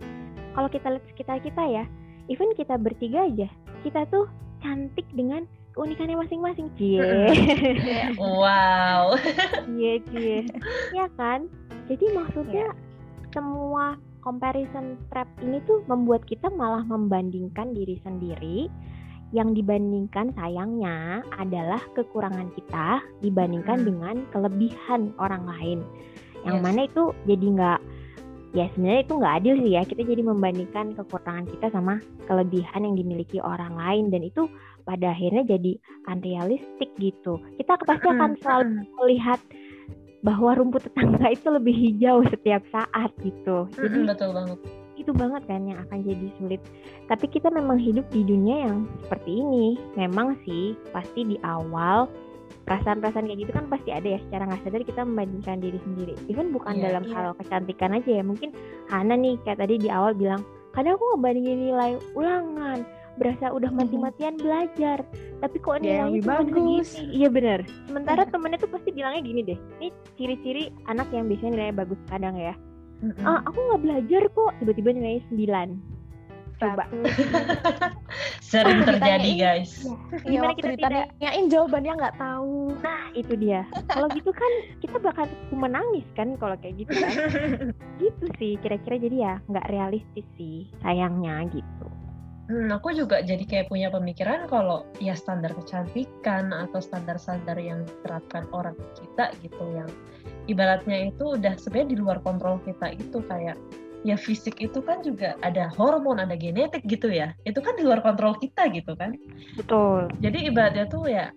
kalau 0.54 0.70
kita 0.70 0.88
lihat 0.94 1.06
sekitar 1.10 1.38
kita 1.42 1.64
ya 1.66 1.84
even 2.28 2.52
kita 2.56 2.76
bertiga 2.80 3.28
aja 3.28 3.48
kita 3.84 4.08
tuh 4.12 4.28
cantik 4.64 5.06
dengan 5.14 5.48
keunikannya 5.78 6.18
masing-masing 6.18 6.68
cie 6.76 7.02
wow 8.20 9.14
cie 9.70 10.02
cie 10.10 10.40
ya 10.96 11.06
kan 11.16 11.46
jadi 11.88 12.06
maksudnya 12.18 12.68
yeah. 12.74 13.32
semua 13.32 13.96
comparison 14.26 15.00
trap 15.14 15.30
ini 15.40 15.62
tuh 15.70 15.86
membuat 15.88 16.26
kita 16.28 16.50
malah 16.52 16.84
membandingkan 16.84 17.72
diri 17.72 18.02
sendiri 18.04 18.68
yang 19.36 19.52
dibandingkan 19.52 20.32
sayangnya 20.40 21.20
adalah 21.36 21.80
kekurangan 21.96 22.48
kita 22.56 23.04
dibandingkan 23.20 23.84
hmm. 23.84 23.88
dengan 23.88 24.16
kelebihan 24.32 25.12
orang 25.20 25.44
lain 25.46 25.80
yang 26.48 26.60
yes. 26.60 26.64
mana 26.64 26.82
itu 26.88 27.04
jadi 27.28 27.46
nggak 27.60 27.80
ya 28.56 28.68
sebenarnya 28.76 29.02
itu 29.04 29.14
nggak 29.18 29.36
adil 29.44 29.56
sih 29.64 29.72
ya. 29.76 29.82
Kita 29.84 30.02
jadi 30.04 30.22
membandingkan 30.24 30.96
kekurangan 30.96 31.46
kita 31.52 31.68
sama 31.72 32.00
kelebihan 32.28 32.86
yang 32.88 32.96
dimiliki 32.96 33.40
orang 33.44 33.76
lain. 33.76 34.06
Dan 34.14 34.28
itu 34.28 34.48
pada 34.88 35.12
akhirnya 35.12 35.44
jadi 35.44 35.76
unrealistik 36.08 36.90
gitu. 37.00 37.40
Kita 37.60 37.76
pasti 37.84 38.08
akan 38.08 38.32
selalu 38.40 38.88
melihat 39.04 39.40
bahwa 40.26 40.58
rumput 40.58 40.88
tetangga 40.88 41.28
itu 41.38 41.48
lebih 41.52 41.76
hijau 41.76 42.24
setiap 42.28 42.64
saat 42.72 43.12
gitu. 43.22 43.68
Jadi 43.76 44.00
betul 44.08 44.32
banget. 44.34 44.60
itu 44.98 45.14
banget 45.14 45.46
kan 45.46 45.62
yang 45.62 45.78
akan 45.88 46.02
jadi 46.04 46.28
sulit. 46.42 46.62
Tapi 47.06 47.30
kita 47.30 47.54
memang 47.54 47.78
hidup 47.78 48.10
di 48.10 48.26
dunia 48.26 48.66
yang 48.66 48.90
seperti 49.06 49.40
ini. 49.40 49.78
Memang 49.94 50.36
sih 50.42 50.74
pasti 50.90 51.22
di 51.22 51.38
awal 51.46 52.10
perasaan-perasaan 52.68 53.32
kayak 53.32 53.40
gitu 53.48 53.52
kan 53.56 53.66
pasti 53.72 53.90
ada 53.96 54.08
ya. 54.14 54.20
Secara 54.28 54.44
nggak 54.52 54.62
sadar 54.68 54.82
kita 54.84 55.02
membandingkan 55.08 55.58
diri 55.64 55.80
sendiri. 55.82 56.14
Even 56.28 56.52
bukan 56.52 56.76
yeah, 56.78 56.92
dalam 56.92 57.04
yeah. 57.08 57.16
hal 57.16 57.28
kecantikan 57.40 57.96
aja 57.96 58.12
ya. 58.20 58.24
Mungkin 58.28 58.52
Hana 58.92 59.16
nih 59.16 59.40
kayak 59.48 59.64
tadi 59.64 59.80
di 59.80 59.90
awal 59.90 60.12
bilang 60.12 60.44
kadang 60.76 61.00
aku 61.00 61.16
ngebandingin 61.16 61.72
nilai 61.72 61.98
ulangan 62.14 62.86
berasa 63.18 63.50
udah 63.50 63.72
mati-matian 63.72 64.36
belajar. 64.38 65.02
Tapi 65.42 65.56
kok 65.58 65.82
iya, 65.82 66.06
nilainya 66.06 66.22
cuma 66.22 66.44
segini 66.44 66.76
iya 67.16 67.30
bener. 67.32 67.60
Sementara 67.88 68.28
yeah. 68.28 68.32
temennya 68.36 68.60
tuh 68.60 68.70
pasti 68.70 68.90
bilangnya 68.92 69.22
gini 69.24 69.42
deh 69.48 69.60
ini 69.80 69.88
ciri-ciri 70.20 70.64
anak 70.92 71.08
yang 71.16 71.32
biasanya 71.32 71.52
nilainya 71.56 71.76
bagus 71.82 72.00
kadang 72.12 72.36
ya. 72.36 72.54
Mm 72.98 73.14
-hmm. 73.14 73.26
ah, 73.30 73.40
aku 73.48 73.58
nggak 73.58 73.82
belajar 73.82 74.24
kok. 74.28 74.52
Tiba-tiba 74.60 74.90
nilainya 74.92 75.24
9 75.32 75.97
coba. 76.58 76.84
Sering 78.50 78.84
terjadi 78.84 79.32
guys. 79.38 79.86
Ya, 80.26 80.42
gimana 80.42 80.54
kita 80.58 80.70
ditanyain 80.78 81.46
jawabannya 81.52 81.94
nggak 82.00 82.18
tahu. 82.18 82.74
Nah 82.82 83.04
itu 83.14 83.34
dia. 83.38 83.62
Kalau 83.92 84.08
gitu 84.14 84.32
kan 84.34 84.52
kita 84.82 84.98
bakal 85.00 85.26
menangis 85.54 86.06
kan 86.18 86.34
kalau 86.42 86.58
kayak 86.60 86.82
gitu 86.86 86.94
kan? 86.98 87.14
Gitu 88.02 88.26
sih 88.38 88.54
kira-kira 88.62 89.02
jadi 89.02 89.18
ya 89.18 89.34
nggak 89.50 89.68
realistis 89.74 90.28
sih 90.38 90.70
sayangnya 90.86 91.50
gitu. 91.50 91.88
Hmm, 92.48 92.72
aku 92.72 92.96
juga 92.96 93.20
jadi 93.20 93.44
kayak 93.44 93.68
punya 93.68 93.92
pemikiran 93.92 94.48
kalau 94.48 94.88
ya 95.04 95.12
standar 95.20 95.52
kecantikan 95.52 96.56
atau 96.56 96.80
standar-standar 96.80 97.60
yang 97.60 97.84
diterapkan 97.84 98.48
orang 98.56 98.78
kita 98.96 99.36
gitu 99.44 99.64
yang 99.76 99.90
ibaratnya 100.48 101.12
itu 101.12 101.36
udah 101.36 101.60
sebenarnya 101.60 101.90
di 101.92 101.98
luar 102.00 102.24
kontrol 102.24 102.64
kita 102.64 102.96
itu 102.96 103.20
kayak 103.28 103.60
ya 104.08 104.16
fisik 104.16 104.64
itu 104.64 104.80
kan 104.80 105.04
juga 105.04 105.36
ada 105.44 105.68
hormon, 105.76 106.24
ada 106.24 106.40
genetik 106.40 106.88
gitu 106.88 107.12
ya. 107.12 107.36
Itu 107.44 107.60
kan 107.60 107.76
di 107.76 107.84
luar 107.84 108.00
kontrol 108.00 108.40
kita 108.40 108.72
gitu 108.72 108.96
kan. 108.96 109.20
Betul. 109.60 110.08
Jadi 110.24 110.48
ibaratnya 110.48 110.88
tuh 110.88 111.12
ya 111.12 111.28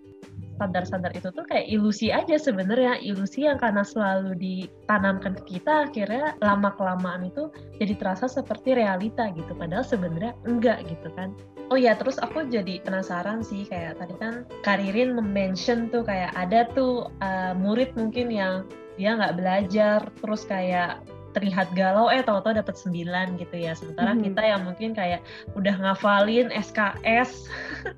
standar-standar 0.61 1.09
itu 1.17 1.33
tuh 1.33 1.41
kayak 1.49 1.65
ilusi 1.73 2.13
aja 2.13 2.37
sebenarnya 2.37 3.01
ilusi 3.01 3.49
yang 3.49 3.57
karena 3.57 3.81
selalu 3.81 4.37
ditanamkan 4.37 5.33
ke 5.41 5.57
kita 5.57 5.89
akhirnya 5.89 6.37
lama 6.37 6.69
kelamaan 6.77 7.25
itu 7.25 7.49
jadi 7.81 7.97
terasa 7.97 8.29
seperti 8.29 8.77
realita 8.77 9.33
gitu 9.33 9.57
padahal 9.57 9.81
sebenarnya 9.81 10.37
enggak 10.45 10.85
gitu 10.85 11.09
kan 11.17 11.33
Oh 11.71 11.79
ya, 11.79 11.95
terus 11.95 12.19
aku 12.19 12.51
jadi 12.51 12.83
penasaran 12.83 13.47
sih 13.47 13.63
kayak 13.63 13.95
tadi 13.95 14.11
kan 14.19 14.43
Karirin 14.59 15.15
mention 15.15 15.87
tuh 15.87 16.03
kayak 16.03 16.35
ada 16.35 16.67
tuh 16.75 17.07
uh, 17.23 17.55
murid 17.55 17.95
mungkin 17.95 18.27
yang 18.27 18.67
dia 18.99 19.15
nggak 19.15 19.39
belajar 19.39 20.03
terus 20.19 20.43
kayak 20.43 20.99
terlihat 21.31 21.71
galau 21.73 22.11
eh 22.11 22.23
tahu-tahu 22.23 22.59
dapat 22.59 22.75
9 22.75 23.41
gitu 23.41 23.55
ya. 23.55 23.73
Sementara 23.73 24.13
hmm. 24.13 24.21
kita 24.31 24.41
yang 24.43 24.61
mungkin 24.67 24.91
kayak 24.93 25.21
udah 25.55 25.75
ngafalin 25.79 26.51
SKS 26.51 27.47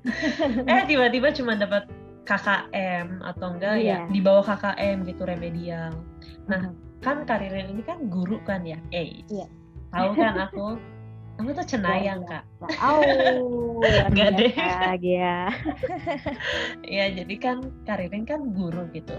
eh 0.72 0.82
tiba-tiba 0.86 1.34
cuma 1.34 1.58
dapat 1.58 1.86
KKM 2.24 3.20
atau 3.20 3.46
enggak 3.52 3.76
yeah. 3.84 4.08
ya 4.08 4.10
di 4.10 4.20
bawah 4.24 4.44
KKM 4.44 5.04
gitu 5.04 5.22
remedial. 5.28 5.92
Nah, 6.48 6.72
hmm. 6.72 7.04
kan 7.04 7.28
Karirin 7.28 7.68
ini 7.68 7.84
kan 7.84 8.08
guru 8.08 8.40
kan 8.48 8.64
ya. 8.64 8.80
Eh. 8.90 9.22
Yeah. 9.28 9.48
Tahu 9.92 10.16
kan 10.16 10.34
aku 10.48 10.66
kamu 11.34 11.50
tuh 11.50 11.66
cenayang 11.66 12.22
oh, 12.22 12.30
kak. 12.30 12.44
Oh, 12.78 13.82
nggak 14.14 14.30
deh. 14.38 14.52
Ya. 15.02 15.50
ya 16.86 17.04
jadi 17.10 17.34
kan 17.42 17.74
Karirin 17.84 18.24
kan 18.24 18.54
guru 18.54 18.86
gitu. 18.94 19.18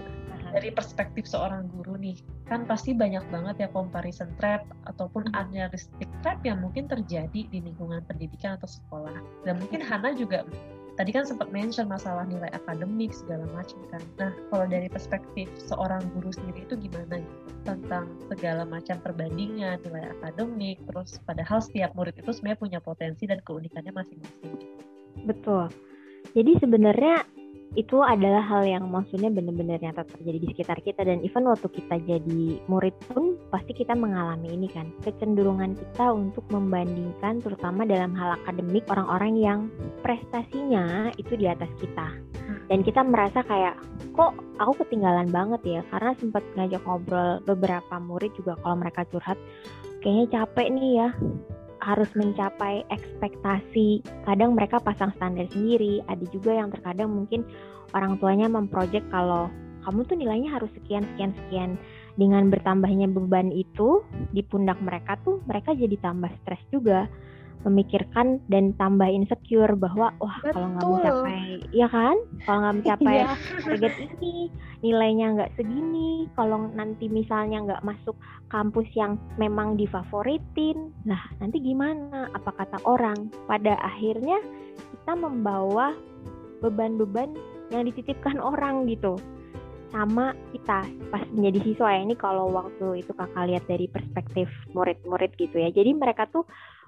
Dari 0.56 0.72
perspektif 0.72 1.28
seorang 1.28 1.68
guru 1.68 2.00
nih, 2.00 2.16
kan 2.48 2.64
pasti 2.64 2.96
banyak 2.96 3.20
banget 3.28 3.60
ya 3.60 3.68
comparison 3.76 4.32
trap 4.40 4.64
ataupun 4.88 5.28
hmm. 5.28 5.36
unrealistic 5.36 6.08
trap 6.24 6.40
yang 6.48 6.64
mungkin 6.64 6.88
terjadi 6.88 7.44
di 7.44 7.58
lingkungan 7.60 8.00
pendidikan 8.08 8.56
atau 8.56 8.64
sekolah. 8.64 9.20
Dan 9.44 9.60
mungkin 9.60 9.84
Hana 9.84 10.16
juga 10.16 10.48
tadi 10.96 11.12
kan 11.12 11.28
sempat 11.28 11.52
mention 11.52 11.92
masalah 11.92 12.24
nilai 12.24 12.48
akademik 12.56 13.12
segala 13.12 13.44
macam 13.52 13.76
kan. 13.92 14.00
Nah, 14.16 14.32
kalau 14.48 14.64
dari 14.64 14.88
perspektif 14.88 15.52
seorang 15.60 16.00
guru 16.16 16.32
sendiri 16.32 16.64
itu 16.64 16.74
gimana 16.88 17.20
gitu 17.20 17.52
tentang 17.68 18.08
segala 18.32 18.64
macam 18.64 18.96
perbandingan 19.04 19.76
nilai 19.84 20.08
akademik, 20.18 20.80
terus 20.88 21.20
padahal 21.28 21.60
setiap 21.60 21.92
murid 21.92 22.16
itu 22.16 22.32
sebenarnya 22.32 22.60
punya 22.64 22.80
potensi 22.80 23.28
dan 23.28 23.44
keunikannya 23.44 23.92
masing-masing. 23.92 24.56
Betul. 25.28 25.68
Jadi 26.32 26.52
sebenarnya 26.64 27.28
itu 27.74 27.98
adalah 28.00 28.44
hal 28.46 28.62
yang 28.62 28.86
maksudnya 28.86 29.28
benar-benar 29.32 29.82
nyata 29.82 30.06
terjadi 30.06 30.38
di 30.38 30.48
sekitar 30.54 30.78
kita. 30.84 31.02
Dan 31.02 31.24
even 31.26 31.48
waktu 31.50 31.66
kita 31.66 31.98
jadi 32.06 32.44
murid 32.70 32.94
pun 33.10 33.34
pasti 33.50 33.74
kita 33.74 33.98
mengalami 33.98 34.54
ini 34.54 34.70
kan. 34.70 34.92
Kecenderungan 35.02 35.74
kita 35.74 36.14
untuk 36.14 36.46
membandingkan 36.54 37.42
terutama 37.42 37.82
dalam 37.82 38.14
hal 38.14 38.38
akademik 38.44 38.86
orang-orang 38.86 39.34
yang 39.36 39.60
prestasinya 40.06 41.10
itu 41.18 41.34
di 41.34 41.50
atas 41.50 41.68
kita. 41.82 42.08
Hmm. 42.46 42.62
dan 42.70 42.86
kita 42.86 43.02
merasa 43.02 43.42
kayak 43.42 43.74
kok 44.14 44.38
aku 44.62 44.86
ketinggalan 44.86 45.26
banget 45.34 45.60
ya? 45.66 45.80
Karena 45.90 46.14
sempat 46.14 46.46
ngajak 46.54 46.78
ngobrol 46.86 47.42
beberapa 47.42 47.98
murid 47.98 48.30
juga 48.38 48.54
kalau 48.62 48.78
mereka 48.78 49.02
curhat 49.10 49.34
kayaknya 50.06 50.26
capek 50.38 50.66
nih 50.70 50.90
ya 51.02 51.08
harus 51.86 52.10
mencapai 52.18 52.82
ekspektasi. 52.90 54.02
Kadang 54.26 54.58
mereka 54.58 54.82
pasang 54.82 55.14
standar 55.14 55.46
sendiri, 55.54 56.02
ada 56.10 56.26
juga 56.34 56.58
yang 56.58 56.74
terkadang 56.74 57.14
mungkin 57.14 57.46
orang 57.94 58.18
tuanya 58.18 58.50
memproyek 58.50 59.06
kalau 59.14 59.46
kamu 59.86 60.02
tuh 60.02 60.18
nilainya 60.18 60.50
harus 60.50 60.68
sekian 60.74 61.06
sekian 61.14 61.30
sekian. 61.46 61.70
Dengan 62.18 62.50
bertambahnya 62.50 63.06
beban 63.06 63.54
itu 63.54 64.02
di 64.34 64.42
pundak 64.42 64.82
mereka 64.82 65.14
tuh 65.22 65.38
mereka 65.46 65.78
jadi 65.78 65.94
tambah 66.02 66.32
stres 66.42 66.58
juga 66.74 67.06
memikirkan 67.66 68.38
dan 68.46 68.70
tambah 68.78 69.10
insecure 69.10 69.74
bahwa 69.74 70.14
wah 70.22 70.38
kalau 70.54 70.70
nggak 70.78 70.86
mencapai 70.86 71.42
ya 71.74 71.90
kan? 71.90 72.14
Kalau 72.46 72.58
nggak 72.62 72.76
mencapai 72.78 73.14
iya. 73.18 73.34
target 73.66 73.94
ini 74.06 74.34
nilainya 74.86 75.26
nggak 75.34 75.52
segini 75.58 76.30
kalau 76.38 76.70
nanti 76.70 77.10
misalnya 77.10 77.66
nggak 77.66 77.82
masuk 77.82 78.14
kampus 78.46 78.86
yang 78.94 79.18
memang 79.34 79.74
difavoritin 79.74 80.94
nah 81.02 81.18
nanti 81.42 81.58
gimana? 81.58 82.30
Apa 82.30 82.54
kata 82.54 82.78
orang? 82.86 83.34
Pada 83.50 83.74
akhirnya 83.82 84.38
kita 84.94 85.18
membawa 85.18 85.90
beban-beban 86.62 87.34
yang 87.74 87.82
dititipkan 87.90 88.38
orang 88.38 88.86
gitu. 88.86 89.18
Sama 89.90 90.34
kita 90.54 90.86
pas 91.10 91.22
menjadi 91.34 91.66
siswa 91.66 91.88
ya 91.94 92.00
ini 92.06 92.14
kalau 92.14 92.50
waktu 92.54 93.02
itu 93.02 93.10
kakak 93.10 93.46
lihat 93.50 93.64
dari 93.66 93.86
perspektif 93.90 94.46
murid-murid 94.70 95.34
gitu 95.34 95.58
ya. 95.58 95.74
Jadi 95.74 95.90
mereka 95.98 96.30
tuh 96.30 96.46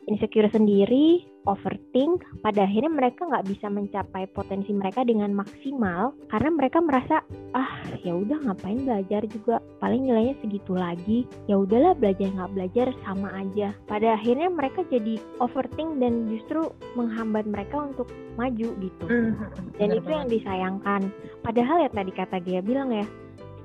insecure 0.08 0.48
sendiri, 0.50 1.22
overthink, 1.44 2.24
pada 2.44 2.64
akhirnya 2.64 2.92
mereka 2.92 3.24
nggak 3.28 3.48
bisa 3.48 3.68
mencapai 3.68 4.28
potensi 4.32 4.72
mereka 4.72 5.04
dengan 5.04 5.32
maksimal 5.32 6.16
karena 6.28 6.50
mereka 6.52 6.78
merasa 6.80 7.24
ah 7.56 7.80
ya 8.04 8.16
udah 8.16 8.48
ngapain 8.48 8.84
belajar 8.84 9.22
juga? 9.28 9.60
Paling 9.80 10.08
nilainya 10.08 10.34
segitu 10.40 10.72
lagi. 10.76 11.28
Ya 11.46 11.60
udahlah 11.60 11.96
belajar 11.96 12.28
nggak 12.32 12.52
belajar 12.52 12.86
sama 13.04 13.28
aja. 13.36 13.72
Pada 13.88 14.16
akhirnya 14.16 14.48
mereka 14.52 14.84
jadi 14.88 15.20
overthink 15.40 16.00
dan 16.00 16.28
justru 16.28 16.68
menghambat 16.96 17.48
mereka 17.48 17.88
untuk 17.92 18.08
maju 18.36 18.68
gitu. 18.80 19.04
Hmm, 19.06 19.34
dan 19.76 19.88
itu 19.92 20.08
yang 20.08 20.28
disayangkan. 20.28 21.12
Padahal 21.44 21.86
ya 21.86 21.90
tadi 21.90 22.12
kata 22.12 22.36
dia 22.44 22.60
bilang 22.60 22.92
ya 22.92 23.06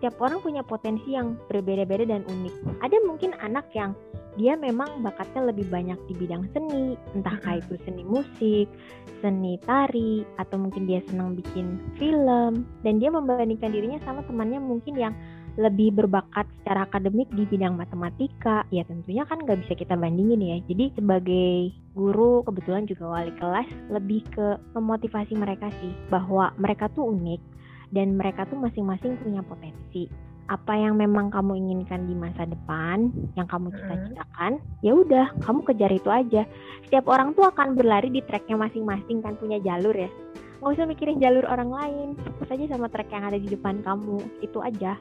setiap 0.04 0.20
orang 0.20 0.44
punya 0.44 0.60
potensi 0.68 1.16
yang 1.16 1.40
berbeda-beda 1.48 2.04
dan 2.04 2.28
unik. 2.28 2.84
Ada 2.84 3.00
mungkin 3.08 3.32
anak 3.40 3.72
yang 3.72 3.96
dia 4.36 4.60
memang 4.60 5.00
bakatnya 5.00 5.48
lebih 5.48 5.64
banyak 5.72 5.96
di 6.12 6.14
bidang 6.20 6.44
seni, 6.52 7.00
entah 7.16 7.40
mm 7.40 7.64
itu 7.64 7.80
seni 7.88 8.04
musik, 8.04 8.68
seni 9.24 9.56
tari, 9.64 10.28
atau 10.36 10.60
mungkin 10.60 10.92
dia 10.92 11.00
senang 11.08 11.40
bikin 11.40 11.80
film, 11.96 12.68
dan 12.84 13.00
dia 13.00 13.16
membandingkan 13.16 13.72
dirinya 13.72 13.96
sama 14.04 14.28
temannya 14.28 14.60
mungkin 14.60 15.00
yang 15.00 15.16
lebih 15.56 15.96
berbakat 15.96 16.52
secara 16.60 16.84
akademik 16.84 17.32
di 17.32 17.48
bidang 17.48 17.80
matematika, 17.80 18.68
ya 18.76 18.84
tentunya 18.84 19.24
kan 19.24 19.40
nggak 19.40 19.64
bisa 19.64 19.80
kita 19.80 19.96
bandingin 19.96 20.44
ya. 20.44 20.60
Jadi 20.68 21.00
sebagai 21.00 21.72
guru, 21.96 22.44
kebetulan 22.44 22.84
juga 22.92 23.08
wali 23.08 23.32
kelas, 23.40 23.72
lebih 23.88 24.20
ke 24.36 24.60
memotivasi 24.76 25.32
mereka 25.40 25.72
sih, 25.80 25.96
bahwa 26.12 26.52
mereka 26.60 26.92
tuh 26.92 27.08
unik, 27.08 27.40
dan 27.94 28.18
mereka 28.18 28.50
tuh 28.50 28.58
masing-masing 28.58 29.16
punya 29.22 29.46
potensi 29.46 30.10
apa 30.52 30.76
yang 30.76 31.00
memang 31.00 31.32
kamu 31.32 31.56
inginkan 31.56 32.04
di 32.04 32.16
masa 32.20 32.44
depan, 32.44 33.16
yang 33.40 33.48
kamu 33.48 33.72
cita-citakan, 33.72 34.60
ya 34.84 34.92
udah, 34.92 35.32
kamu 35.40 35.64
kejar 35.72 35.92
itu 35.96 36.10
aja. 36.12 36.44
Setiap 36.84 37.08
orang 37.08 37.32
tuh 37.32 37.48
akan 37.48 37.80
berlari 37.80 38.12
di 38.12 38.20
treknya 38.28 38.60
masing-masing 38.60 39.24
kan 39.24 39.40
punya 39.40 39.64
jalur 39.64 39.96
ya. 39.96 40.12
Nggak 40.60 40.74
usah 40.80 40.88
mikirin 40.88 41.24
jalur 41.24 41.48
orang 41.48 41.72
lain, 41.72 42.08
fokus 42.20 42.52
aja 42.60 42.76
sama 42.76 42.92
trek 42.92 43.08
yang 43.12 43.24
ada 43.24 43.40
di 43.40 43.48
depan 43.48 43.80
kamu, 43.88 44.20
itu 44.44 44.60
aja. 44.60 45.00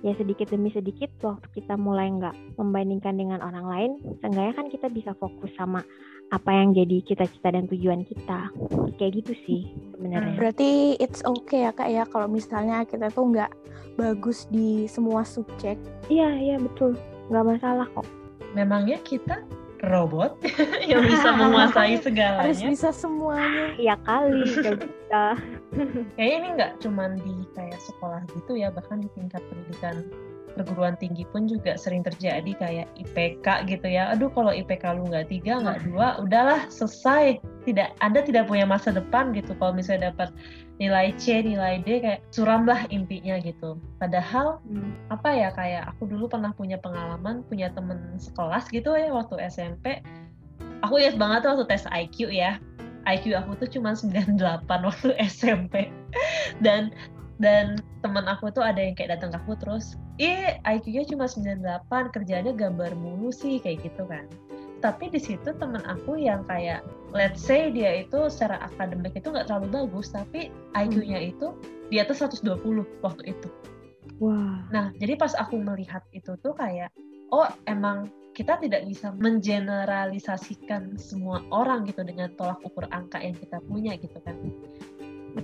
Ya 0.00 0.12
sedikit 0.16 0.48
demi 0.48 0.72
sedikit 0.72 1.12
waktu 1.20 1.60
kita 1.60 1.76
mulai 1.76 2.08
nggak 2.08 2.56
membandingkan 2.56 3.18
dengan 3.18 3.42
orang 3.42 3.66
lain, 3.66 3.90
seenggaknya 4.22 4.54
kan 4.54 4.66
kita 4.70 4.86
bisa 4.88 5.12
fokus 5.18 5.50
sama 5.58 5.82
apa 6.30 6.50
yang 6.54 6.70
jadi 6.74 7.02
cita-cita 7.02 7.50
dan 7.50 7.66
tujuan 7.66 8.06
kita. 8.06 8.50
Kayak 8.98 9.12
gitu 9.22 9.32
sih 9.46 9.62
sebenarnya. 9.94 10.38
Berarti 10.38 10.94
it's 11.02 11.26
okay 11.26 11.66
ya 11.66 11.72
kak 11.74 11.90
ya 11.90 12.04
kalau 12.06 12.30
misalnya 12.30 12.86
kita 12.86 13.10
tuh 13.10 13.34
nggak 13.34 13.50
bagus 13.98 14.46
di 14.48 14.86
semua 14.86 15.26
subjek. 15.26 15.76
Iya 16.06 16.30
iya 16.38 16.56
betul. 16.62 16.94
Nggak 17.28 17.58
masalah 17.58 17.86
kok. 17.92 18.06
Memangnya 18.54 18.98
kita 19.02 19.42
robot 19.80 20.36
yang 20.90 21.02
bisa 21.02 21.34
menguasai 21.34 21.98
segalanya? 22.04 22.46
Harus 22.46 22.62
bisa 22.62 22.88
semuanya. 22.94 23.74
Ya 23.76 23.94
kali 24.06 24.46
kita 24.64 25.26
kayaknya 26.18 26.36
ini 26.36 26.48
nggak 26.58 26.72
cuman 26.82 27.10
di 27.22 27.34
kayak 27.54 27.78
sekolah 27.78 28.22
gitu 28.34 28.58
ya 28.58 28.68
bahkan 28.74 28.98
di 28.98 29.08
tingkat 29.14 29.42
pendidikan 29.46 30.02
perguruan 30.58 30.98
tinggi 30.98 31.22
pun 31.30 31.46
juga 31.46 31.78
sering 31.78 32.02
terjadi 32.02 32.52
kayak 32.58 32.88
IPK 32.98 33.46
gitu 33.70 33.86
ya. 33.86 34.10
Aduh 34.14 34.30
kalau 34.34 34.50
IPK 34.50 34.98
lu 34.98 35.06
nggak 35.08 35.30
tiga 35.30 35.62
nggak 35.62 35.86
dua, 35.86 36.18
udahlah 36.20 36.66
selesai. 36.68 37.38
Tidak, 37.68 38.00
Anda 38.00 38.24
tidak 38.24 38.48
punya 38.48 38.64
masa 38.64 38.90
depan 38.90 39.36
gitu. 39.36 39.52
Kalau 39.58 39.76
misalnya 39.76 40.10
dapat 40.10 40.32
nilai 40.80 41.12
C, 41.20 41.44
nilai 41.44 41.84
D 41.84 42.00
kayak 42.00 42.24
suramlah 42.32 42.88
intinya 42.88 43.36
gitu. 43.44 43.76
Padahal 44.00 44.64
hmm. 44.64 45.12
apa 45.12 45.28
ya 45.28 45.48
kayak 45.52 45.92
aku 45.94 46.08
dulu 46.08 46.26
pernah 46.26 46.56
punya 46.56 46.80
pengalaman 46.80 47.44
punya 47.46 47.68
temen 47.76 48.16
sekelas 48.16 48.72
gitu 48.72 48.96
ya 48.96 49.12
waktu 49.12 49.36
SMP. 49.52 50.00
Aku 50.80 50.96
ingat 50.96 51.20
banget 51.20 51.44
tuh 51.44 51.50
waktu 51.52 51.66
tes 51.68 51.84
IQ 51.92 52.32
ya. 52.32 52.56
IQ 53.04 53.36
aku 53.36 53.56
tuh 53.60 53.68
cuma 53.68 53.92
98 53.92 54.40
waktu 54.68 55.08
SMP. 55.28 55.92
Dan 56.64 56.92
dan 57.40 57.80
teman 58.04 58.28
aku 58.28 58.52
tuh 58.52 58.60
ada 58.60 58.78
yang 58.78 58.92
kayak 58.92 59.16
datang 59.16 59.32
ke 59.32 59.38
aku 59.40 59.56
terus 59.56 59.96
ih 60.20 60.60
IQ-nya 60.68 61.08
cuma 61.08 61.24
98 61.24 62.12
kerjanya 62.12 62.52
gambar 62.52 62.92
mulu 62.92 63.32
sih 63.32 63.56
kayak 63.64 63.80
gitu 63.88 64.04
kan. 64.04 64.28
Tapi 64.84 65.08
di 65.12 65.20
situ 65.20 65.56
teman 65.56 65.80
aku 65.88 66.20
yang 66.20 66.44
kayak 66.44 66.84
let's 67.16 67.40
say 67.40 67.72
dia 67.72 68.04
itu 68.04 68.28
secara 68.28 68.60
akademik 68.68 69.16
itu 69.16 69.32
nggak 69.32 69.48
terlalu 69.48 69.88
bagus 69.88 70.12
tapi 70.12 70.52
IQ-nya 70.76 71.18
hmm. 71.20 71.30
itu 71.32 71.46
di 71.88 71.96
atas 71.96 72.20
120 72.20 72.60
waktu 73.00 73.22
itu. 73.32 73.48
Wah. 74.20 74.60
Nah 74.68 74.92
jadi 75.00 75.16
pas 75.16 75.32
aku 75.32 75.56
melihat 75.56 76.04
itu 76.12 76.36
tuh 76.44 76.52
kayak 76.52 76.92
oh 77.32 77.48
emang 77.64 78.12
kita 78.36 78.60
tidak 78.60 78.84
bisa 78.84 79.10
mengeneralisasikan 79.16 81.00
semua 81.00 81.42
orang 81.50 81.88
gitu 81.88 82.04
dengan 82.04 82.30
tolak 82.36 82.60
ukur 82.62 82.86
angka 82.92 83.18
yang 83.18 83.34
kita 83.34 83.58
punya 83.66 83.98
gitu 83.98 84.16
kan 84.22 84.38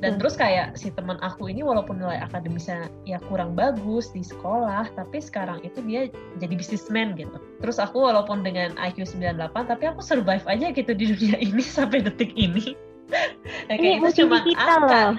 dan 0.02 0.18
terus 0.18 0.34
kayak 0.34 0.74
si 0.74 0.90
teman 0.92 1.18
aku 1.22 1.50
ini 1.50 1.62
walaupun 1.62 1.98
nilai 1.98 2.18
akademisnya 2.22 2.90
ya 3.06 3.22
kurang 3.30 3.54
bagus 3.54 4.10
di 4.10 4.22
sekolah 4.22 4.90
tapi 4.94 5.22
sekarang 5.22 5.62
itu 5.62 5.82
dia 5.86 6.10
jadi 6.42 6.54
bisnismen 6.54 7.14
gitu. 7.14 7.38
Terus 7.62 7.78
aku 7.78 8.04
walaupun 8.04 8.42
dengan 8.42 8.74
IQ 8.78 9.06
98 9.06 9.70
tapi 9.70 9.84
aku 9.88 10.00
survive 10.02 10.44
aja 10.46 10.70
gitu 10.74 10.92
di 10.92 11.14
dunia 11.14 11.36
ini 11.46 11.62
sampai 11.62 12.02
detik 12.02 12.34
ini 12.34 12.74
ya, 13.70 13.74
kayak 13.78 13.96
itu 14.02 14.26
cuma 14.26 14.42
angka. 14.42 15.14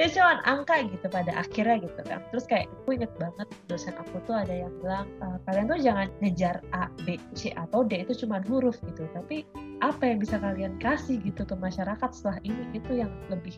ya 0.00 0.06
cuma 0.08 0.32
angka 0.48 0.74
gitu 0.88 1.06
pada 1.12 1.32
akhirnya 1.36 1.76
gitu 1.84 2.00
kan. 2.08 2.20
Terus 2.32 2.44
kayak 2.48 2.66
aku 2.82 2.96
inget 2.96 3.12
banget 3.20 3.48
dosen 3.68 3.94
aku 3.96 4.16
tuh 4.24 4.36
ada 4.36 4.52
yang 4.52 4.72
bilang 4.80 5.08
e, 5.20 5.26
kalian 5.48 5.66
tuh 5.68 5.78
jangan 5.80 6.08
ngejar 6.24 6.56
A 6.72 6.88
B 7.04 7.20
C 7.36 7.52
atau 7.52 7.84
D 7.84 8.00
itu 8.00 8.24
cuma 8.24 8.40
huruf 8.48 8.80
gitu. 8.82 9.04
Tapi 9.12 9.44
apa 9.84 10.02
yang 10.02 10.18
bisa 10.22 10.40
kalian 10.40 10.80
kasih 10.80 11.20
gitu 11.20 11.44
ke 11.44 11.54
masyarakat 11.58 12.10
setelah 12.14 12.38
ini 12.46 12.64
itu 12.72 13.04
yang 13.04 13.12
lebih 13.28 13.56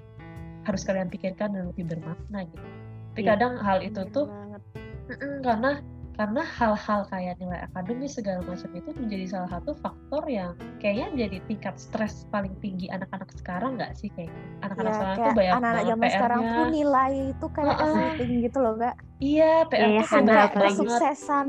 harus 0.64 0.82
kalian 0.82 1.12
pikirkan 1.12 1.54
dan 1.54 1.70
lebih 1.70 1.86
bermakna 1.86 2.48
gitu. 2.48 2.66
Tapi 3.14 3.20
ya, 3.22 3.36
kadang 3.36 3.54
hal 3.62 3.78
itu 3.84 4.02
tuh 4.10 4.26
karena 5.44 5.84
karena 6.14 6.42
hal-hal 6.46 7.00
kayak 7.10 7.34
nilai 7.42 7.66
akademis 7.66 8.14
segala 8.14 8.40
macam 8.46 8.70
itu 8.70 8.90
menjadi 8.94 9.24
salah 9.26 9.50
satu 9.58 9.74
faktor 9.74 10.22
yang 10.30 10.54
kayaknya 10.78 11.10
menjadi 11.10 11.38
tingkat 11.50 11.74
stres 11.74 12.26
paling 12.30 12.54
tinggi 12.62 12.86
anak-anak 12.86 13.30
sekarang 13.34 13.74
nggak 13.74 13.98
sih 13.98 14.08
kayak? 14.14 14.30
Anak-anak 14.62 14.90
ya, 14.90 14.94
sekarang 14.94 15.16
tuh 15.18 15.32
banyak 15.34 15.52
anak-anak 15.58 15.84
zaman 15.90 16.08
sekarang 16.10 16.40
tuh 16.46 16.66
nilai 16.70 17.12
itu 17.34 17.46
kayak 17.50 17.76
uh, 17.76 17.82
everything 17.82 18.32
gitu 18.46 18.58
loh 18.62 18.74
kak 18.78 18.94
iya 19.22 19.66
PR 19.68 20.00
ya, 20.00 20.02
tuh 20.02 20.22
banyak 20.22 20.50
kesuksesan 20.54 21.48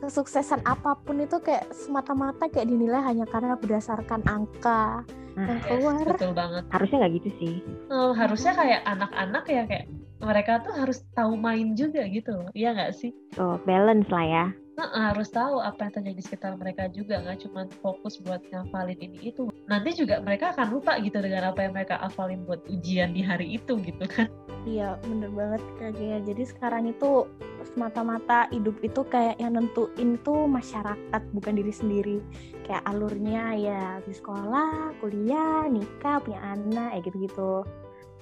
kesuksesan 0.00 0.60
apa 0.68 0.96
pun 1.02 1.24
itu 1.24 1.40
kayak 1.40 1.72
semata-mata 1.72 2.48
kayak 2.52 2.68
dinilai 2.68 3.00
hanya 3.00 3.24
karena 3.24 3.56
berdasarkan 3.56 4.20
angka 4.28 5.02
nah, 5.34 5.46
yang 5.48 5.60
keluar. 5.64 6.04
betul 6.04 6.32
banget. 6.36 6.64
Harusnya 6.68 6.96
nggak 7.04 7.14
gitu 7.22 7.30
sih. 7.40 7.54
Oh, 7.88 8.12
harusnya 8.12 8.52
kayak 8.52 8.80
anak-anak 8.84 9.44
ya 9.48 9.62
kayak 9.64 9.86
mereka 10.20 10.64
tuh 10.64 10.72
harus 10.72 11.04
tahu 11.12 11.36
main 11.36 11.76
juga 11.76 12.04
gitu 12.08 12.32
loh. 12.32 12.48
Iya 12.52 12.76
nggak 12.76 12.92
sih? 12.96 13.10
Oh 13.40 13.56
balance 13.64 14.08
lah 14.12 14.24
ya. 14.24 14.46
Nah, 14.76 14.92
harus 14.92 15.32
tahu 15.32 15.56
apa 15.64 15.88
yang 15.88 15.92
terjadi 15.96 16.16
di 16.20 16.24
sekitar 16.24 16.52
mereka 16.60 16.92
juga 16.92 17.16
nggak 17.24 17.48
cuma 17.48 17.64
fokus 17.80 18.20
buat 18.20 18.44
ngafalin 18.52 19.00
ini 19.00 19.32
itu. 19.32 19.48
Nanti 19.64 19.96
juga 19.96 20.20
mereka 20.20 20.52
akan 20.52 20.68
lupa 20.76 21.00
gitu 21.00 21.16
dengan 21.24 21.48
apa 21.48 21.64
yang 21.64 21.72
mereka 21.72 21.96
hafalin 21.96 22.44
buat 22.44 22.60
ujian 22.68 23.16
di 23.16 23.24
hari 23.24 23.56
itu 23.56 23.80
gitu 23.80 24.04
kan 24.04 24.28
iya 24.66 24.98
bener 25.06 25.30
banget 25.30 25.62
kayak 25.78 26.26
jadi 26.26 26.42
sekarang 26.42 26.90
itu 26.90 27.24
semata-mata 27.72 28.50
hidup 28.50 28.78
itu 28.82 29.00
kayak 29.06 29.38
yang 29.38 29.54
nentuin 29.54 30.18
tuh 30.26 30.46
masyarakat 30.50 31.22
bukan 31.34 31.54
diri 31.54 31.72
sendiri. 31.72 32.18
Kayak 32.66 32.82
alurnya 32.86 33.54
ya 33.54 33.82
di 34.02 34.12
sekolah 34.14 34.98
kuliah 34.98 35.70
nikah 35.70 36.18
punya 36.22 36.42
anak 36.42 36.98
ya 36.98 37.00
gitu-gitu. 37.06 37.62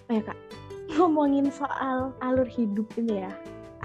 Oh 0.05 0.13
ya 0.13 0.21
kak 0.21 0.37
ngomongin 0.95 1.49
soal 1.49 2.13
alur 2.21 2.47
hidup 2.47 2.87
ini 3.01 3.25
ya. 3.25 3.33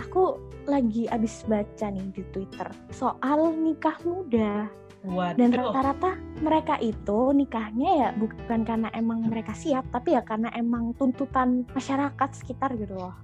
Aku 0.08 0.40
lagi 0.68 1.10
abis 1.12 1.44
baca 1.50 1.90
nih 1.90 2.08
di 2.14 2.24
Twitter 2.32 2.70
soal 2.94 3.52
nikah 3.58 3.98
muda 4.06 4.70
Waduh. 5.00 5.40
Dan 5.40 5.56
rata-rata 5.56 6.20
mereka 6.44 6.76
itu 6.84 7.32
nikahnya 7.32 7.92
ya 7.96 8.10
bukan 8.20 8.68
karena 8.68 8.92
emang 8.92 9.24
mereka 9.24 9.56
siap, 9.56 9.88
tapi 9.96 10.16
ya 10.16 10.22
karena 10.28 10.52
emang 10.52 10.92
tuntutan 11.00 11.64
masyarakat 11.72 12.30
sekitar 12.36 12.76
gitu 12.76 13.00
loh. 13.00 13.16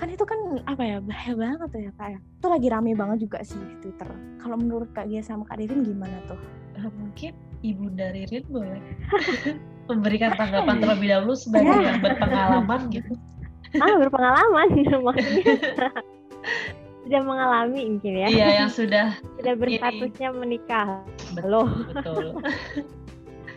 Kan 0.00 0.08
itu 0.12 0.24
kan 0.24 0.60
apa 0.64 0.82
ya 0.84 0.96
bahaya 1.04 1.32
banget 1.36 1.68
tuh 1.68 1.80
ya 1.84 1.92
kak 2.00 2.08
ya. 2.16 2.18
Itu 2.20 2.46
lagi 2.48 2.66
rame 2.72 2.92
banget 2.96 3.28
juga 3.28 3.38
sih 3.44 3.60
di 3.60 3.76
Twitter. 3.84 4.08
Kalau 4.40 4.56
menurut 4.56 4.88
kak 4.96 5.08
Gia 5.08 5.20
sama 5.20 5.44
kak 5.44 5.60
Ririn 5.60 5.84
gimana 5.84 6.16
tuh? 6.24 6.40
Uh, 6.80 6.88
mungkin 6.96 7.32
ibu 7.60 7.88
dari 7.92 8.24
Ririn 8.28 8.44
boleh 8.48 8.80
memberikan 9.88 10.32
tanggapan 10.34 10.80
terlebih 10.80 11.08
dahulu 11.12 11.32
sebagai 11.36 11.76
yang 11.76 12.00
berpengalaman 12.00 12.80
gitu. 12.88 13.12
Ah, 13.80 13.94
berpengalaman 14.00 14.66
maksudnya. 15.06 15.92
sudah 17.06 17.22
mengalami 17.22 17.80
mungkin 17.86 18.12
ya. 18.18 18.28
Iya, 18.28 18.46
yang 18.66 18.70
sudah 18.70 19.14
sudah 19.38 19.54
berstatusnya 19.54 20.28
ini. 20.34 20.38
menikah. 20.42 20.86
Betul, 21.38 21.66
betul. 21.94 22.26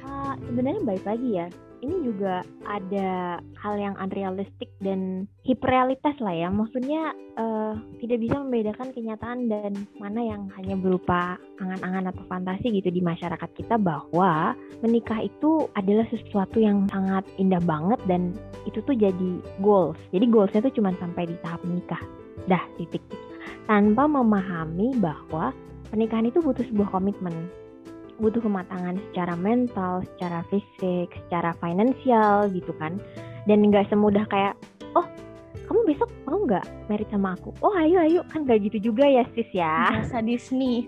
uh, 0.05 0.33
sebenarnya 0.45 0.81
baik 0.85 1.03
lagi 1.03 1.29
ya 1.33 1.47
ini 1.79 2.11
juga 2.11 2.43
ada 2.67 3.39
hal 3.59 3.73
yang 3.79 3.95
unrealistik 3.99 4.67
dan 4.83 5.25
hiperrealitas 5.47 6.15
lah 6.19 6.35
ya. 6.35 6.49
Maksudnya 6.51 7.15
uh, 7.39 7.73
tidak 8.03 8.19
bisa 8.23 8.35
membedakan 8.39 8.91
kenyataan 8.91 9.47
dan 9.47 9.73
mana 9.97 10.19
yang 10.19 10.41
hanya 10.59 10.75
berupa 10.75 11.39
angan-angan 11.63 12.11
atau 12.11 12.23
fantasi 12.27 12.67
gitu 12.83 12.91
di 12.91 12.99
masyarakat 12.99 13.49
kita 13.55 13.79
bahwa 13.79 14.55
menikah 14.83 15.23
itu 15.23 15.67
adalah 15.75 16.05
sesuatu 16.11 16.59
yang 16.59 16.87
sangat 16.91 17.23
indah 17.39 17.63
banget 17.63 17.99
dan 18.07 18.35
itu 18.67 18.83
tuh 18.83 18.95
jadi 18.95 19.39
goals. 19.63 19.99
Jadi 20.11 20.25
goalsnya 20.27 20.67
tuh 20.67 20.73
cuma 20.75 20.91
sampai 20.99 21.31
di 21.31 21.35
tahap 21.43 21.63
menikah. 21.63 22.01
Dah 22.47 22.63
titik. 22.75 23.03
Tanpa 23.69 24.09
memahami 24.09 24.97
bahwa 24.97 25.53
pernikahan 25.93 26.25
itu 26.25 26.41
butuh 26.41 26.65
sebuah 26.65 26.89
komitmen 26.89 27.53
butuh 28.19 28.43
kematangan 28.43 28.99
secara 29.09 29.33
mental, 29.39 30.03
secara 30.13 30.43
fisik, 30.51 31.07
secara 31.25 31.55
finansial 31.57 32.51
gitu 32.51 32.75
kan. 32.77 32.99
Dan 33.47 33.63
nggak 33.65 33.87
semudah 33.87 34.27
kayak, 34.27 34.53
oh 34.93 35.07
kamu 35.65 35.95
besok 35.95 36.11
mau 36.27 36.43
nggak 36.43 36.67
merit 36.91 37.07
sama 37.09 37.33
aku? 37.39 37.55
Oh 37.63 37.73
ayo 37.79 38.03
ayo 38.03 38.21
kan 38.29 38.43
nggak 38.43 38.69
gitu 38.69 38.91
juga 38.91 39.07
ya 39.07 39.23
sis 39.33 39.47
ya. 39.55 40.03
Masa 40.03 40.19
Disney. 40.19 40.85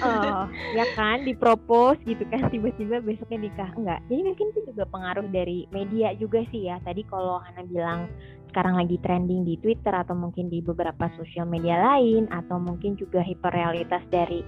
oh, 0.00 0.48
ya 0.72 0.88
kan 0.96 1.20
dipropos 1.28 2.00
gitu 2.08 2.24
kan 2.32 2.48
tiba-tiba 2.48 2.96
besoknya 3.04 3.44
nikah 3.44 3.70
enggak 3.76 4.00
jadi 4.08 4.20
mungkin 4.24 4.46
itu 4.56 4.72
juga 4.72 4.88
pengaruh 4.88 5.28
dari 5.28 5.68
media 5.68 6.16
juga 6.16 6.40
sih 6.48 6.64
ya 6.64 6.80
tadi 6.80 7.04
kalau 7.04 7.44
Hana 7.44 7.60
bilang 7.68 8.08
sekarang 8.56 8.80
lagi 8.80 8.96
trending 9.04 9.44
di 9.44 9.60
Twitter 9.60 9.92
atau 9.92 10.16
mungkin 10.16 10.48
di 10.48 10.64
beberapa 10.64 11.12
sosial 11.20 11.44
media 11.44 11.76
lain 11.76 12.24
atau 12.32 12.56
mungkin 12.56 12.96
juga 12.96 13.20
hiperrealitas 13.20 14.00
dari 14.08 14.40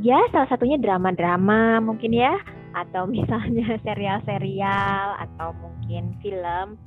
ya 0.00 0.16
salah 0.32 0.48
satunya 0.48 0.80
drama-drama 0.80 1.76
mungkin 1.84 2.16
ya 2.16 2.40
atau 2.72 3.04
misalnya 3.04 3.76
serial-serial 3.84 5.20
atau 5.28 5.52
mungkin 5.60 6.16
film 6.24 6.80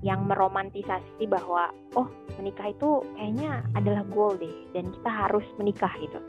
yang 0.00 0.24
meromantisasi 0.28 1.28
bahwa 1.28 1.72
oh 1.96 2.08
menikah 2.40 2.72
itu 2.72 3.04
kayaknya 3.16 3.60
adalah 3.76 4.04
goal 4.08 4.32
deh 4.36 4.54
dan 4.72 4.88
kita 4.88 5.10
harus 5.10 5.44
menikah 5.60 5.92
gitu 6.00 6.20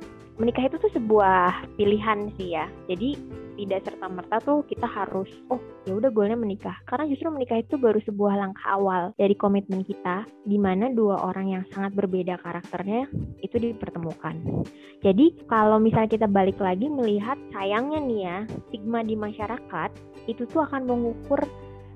menikah 0.41 0.65
itu 0.65 0.81
tuh 0.81 0.91
sebuah 0.97 1.69
pilihan 1.77 2.33
sih 2.41 2.57
ya. 2.57 2.65
Jadi 2.89 3.13
tidak 3.61 3.85
serta 3.85 4.09
merta 4.09 4.41
tuh 4.41 4.65
kita 4.65 4.89
harus 4.89 5.29
oh 5.53 5.61
ya 5.85 5.93
udah 5.93 6.09
goalnya 6.09 6.39
menikah. 6.39 6.73
Karena 6.89 7.05
justru 7.05 7.29
menikah 7.29 7.61
itu 7.61 7.77
baru 7.77 8.01
sebuah 8.01 8.41
langkah 8.41 8.65
awal 8.65 9.13
dari 9.21 9.37
komitmen 9.37 9.85
kita 9.85 10.25
di 10.49 10.57
mana 10.57 10.89
dua 10.89 11.21
orang 11.29 11.53
yang 11.53 11.63
sangat 11.69 11.93
berbeda 11.93 12.41
karakternya 12.41 13.05
itu 13.45 13.55
dipertemukan. 13.61 14.65
Jadi 15.05 15.45
kalau 15.45 15.77
misalnya 15.77 16.09
kita 16.09 16.25
balik 16.25 16.57
lagi 16.57 16.89
melihat 16.89 17.37
sayangnya 17.53 17.99
nih 18.01 18.19
ya, 18.25 18.37
stigma 18.69 19.05
di 19.05 19.13
masyarakat 19.13 19.89
itu 20.25 20.45
tuh 20.49 20.65
akan 20.65 20.89
mengukur 20.89 21.41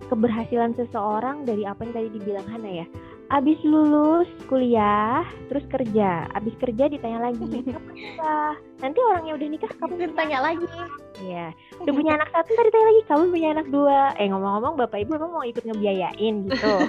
keberhasilan 0.08 0.78
seseorang 0.78 1.44
dari 1.44 1.66
apa 1.66 1.82
yang 1.86 1.94
tadi 1.94 2.10
dibilang 2.14 2.46
Hana 2.46 2.86
ya. 2.86 2.88
Abis 3.34 3.58
lulus 3.66 4.30
kuliah 4.46 5.26
terus 5.50 5.66
kerja. 5.74 6.30
Abis 6.38 6.54
kerja 6.62 6.86
ditanya 6.86 7.30
lagi 7.32 7.42
kapan 7.74 7.96
nikah? 7.98 8.54
Nanti 8.86 9.00
orangnya 9.02 9.34
udah 9.34 9.48
nikah 9.50 9.72
kapan 9.82 9.98
ditanya 10.14 10.40
lagi. 10.46 10.66
Iya. 11.26 11.48
Udah 11.82 11.94
punya 11.94 12.12
anak 12.22 12.30
satu 12.30 12.50
tadi 12.54 12.70
ditanya 12.70 12.88
lagi 12.88 13.02
kamu 13.10 13.24
punya 13.34 13.48
anak 13.58 13.68
dua? 13.74 14.00
Eh 14.22 14.28
ngomong-ngomong 14.30 14.74
bapak 14.78 14.98
ibu 15.02 15.18
emang 15.18 15.32
mau 15.34 15.46
ikut 15.46 15.64
ngebiayain 15.66 16.36
gitu. 16.50 16.74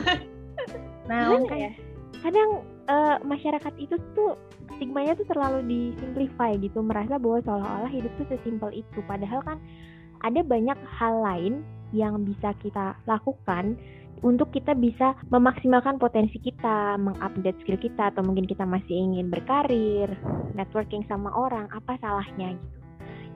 Nah 1.06 1.38
ya? 1.54 1.70
Kadang 2.18 2.66
uh, 2.90 3.16
masyarakat 3.22 3.74
itu 3.78 3.94
tuh 4.18 4.34
stigmanya 4.74 5.14
tuh 5.14 5.22
terlalu 5.30 5.62
disimplify 5.62 6.50
gitu. 6.58 6.82
Merasa 6.82 7.14
bahwa 7.22 7.38
seolah-olah 7.46 7.92
hidup 7.94 8.10
tuh 8.18 8.26
sesimpel 8.34 8.74
itu. 8.74 8.98
Padahal 9.06 9.38
kan 9.46 9.62
ada 10.26 10.42
banyak 10.42 10.74
hal 10.98 11.14
lain 11.22 11.62
yang 11.94 12.22
bisa 12.26 12.54
kita 12.62 12.98
lakukan 13.06 13.76
untuk 14.24 14.48
kita 14.48 14.72
bisa 14.72 15.12
memaksimalkan 15.28 16.00
potensi 16.00 16.40
kita, 16.40 16.96
mengupdate 16.96 17.60
skill 17.60 17.76
kita, 17.76 18.08
atau 18.08 18.24
mungkin 18.24 18.48
kita 18.48 18.64
masih 18.64 18.96
ingin 18.96 19.28
berkarir, 19.28 20.08
networking 20.56 21.04
sama 21.04 21.28
orang, 21.36 21.68
apa 21.68 22.00
salahnya 22.00 22.56
gitu. 22.56 22.75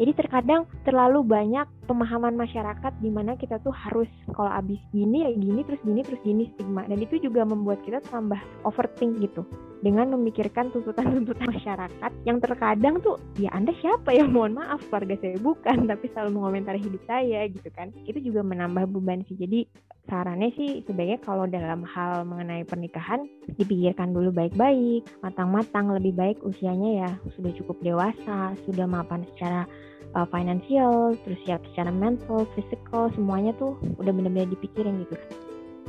Jadi 0.01 0.17
terkadang 0.17 0.65
terlalu 0.89 1.21
banyak 1.21 1.69
pemahaman 1.85 2.33
masyarakat 2.33 2.93
di 3.05 3.13
mana 3.13 3.37
kita 3.37 3.61
tuh 3.61 3.69
harus 3.69 4.09
kalau 4.33 4.49
abis 4.49 4.81
gini 4.97 5.29
ya 5.29 5.31
gini 5.37 5.61
terus 5.61 5.77
gini 5.85 6.01
terus 6.01 6.21
gini 6.25 6.49
stigma. 6.57 6.89
Dan 6.89 7.05
itu 7.05 7.21
juga 7.21 7.45
membuat 7.45 7.85
kita 7.85 8.01
tambah 8.09 8.41
overthink 8.65 9.21
gitu. 9.21 9.45
Dengan 9.85 10.09
memikirkan 10.17 10.73
tuntutan-tuntutan 10.73 11.45
masyarakat 11.57 12.13
yang 12.25 12.41
terkadang 12.41 13.05
tuh 13.05 13.21
ya 13.37 13.53
anda 13.53 13.77
siapa 13.85 14.17
ya? 14.17 14.25
Mohon 14.25 14.65
maaf 14.65 14.81
keluarga 14.89 15.21
saya 15.21 15.37
bukan 15.37 15.85
tapi 15.93 16.09
selalu 16.17 16.31
mengomentari 16.33 16.81
hidup 16.81 17.05
saya 17.05 17.45
gitu 17.53 17.69
kan. 17.77 17.93
Itu 18.09 18.25
juga 18.25 18.41
menambah 18.41 18.89
beban 18.89 19.21
sih. 19.29 19.37
Jadi 19.37 19.69
sarannya 20.09 20.51
sih 20.57 20.81
sebaiknya 20.89 21.21
kalau 21.21 21.45
dalam 21.45 21.85
hal 21.85 22.25
mengenai 22.25 22.65
pernikahan 22.65 23.29
dipikirkan 23.55 24.11
dulu 24.11 24.35
baik-baik 24.35 25.07
matang-matang 25.23 25.93
lebih 25.95 26.19
baik 26.19 26.39
usianya 26.43 27.07
ya 27.07 27.11
sudah 27.39 27.55
cukup 27.55 27.79
dewasa 27.79 28.59
sudah 28.67 28.91
mapan 28.91 29.23
secara 29.35 29.71
uh, 30.15 30.27
financial, 30.29 31.15
terus 31.23 31.39
siap 31.47 31.63
secara 31.73 31.91
mental, 31.91 32.47
physical, 32.55 33.11
semuanya 33.15 33.55
tuh 33.59 33.79
udah 34.01 34.13
bener-bener 34.13 34.51
dipikirin 34.51 35.07
gitu. 35.07 35.17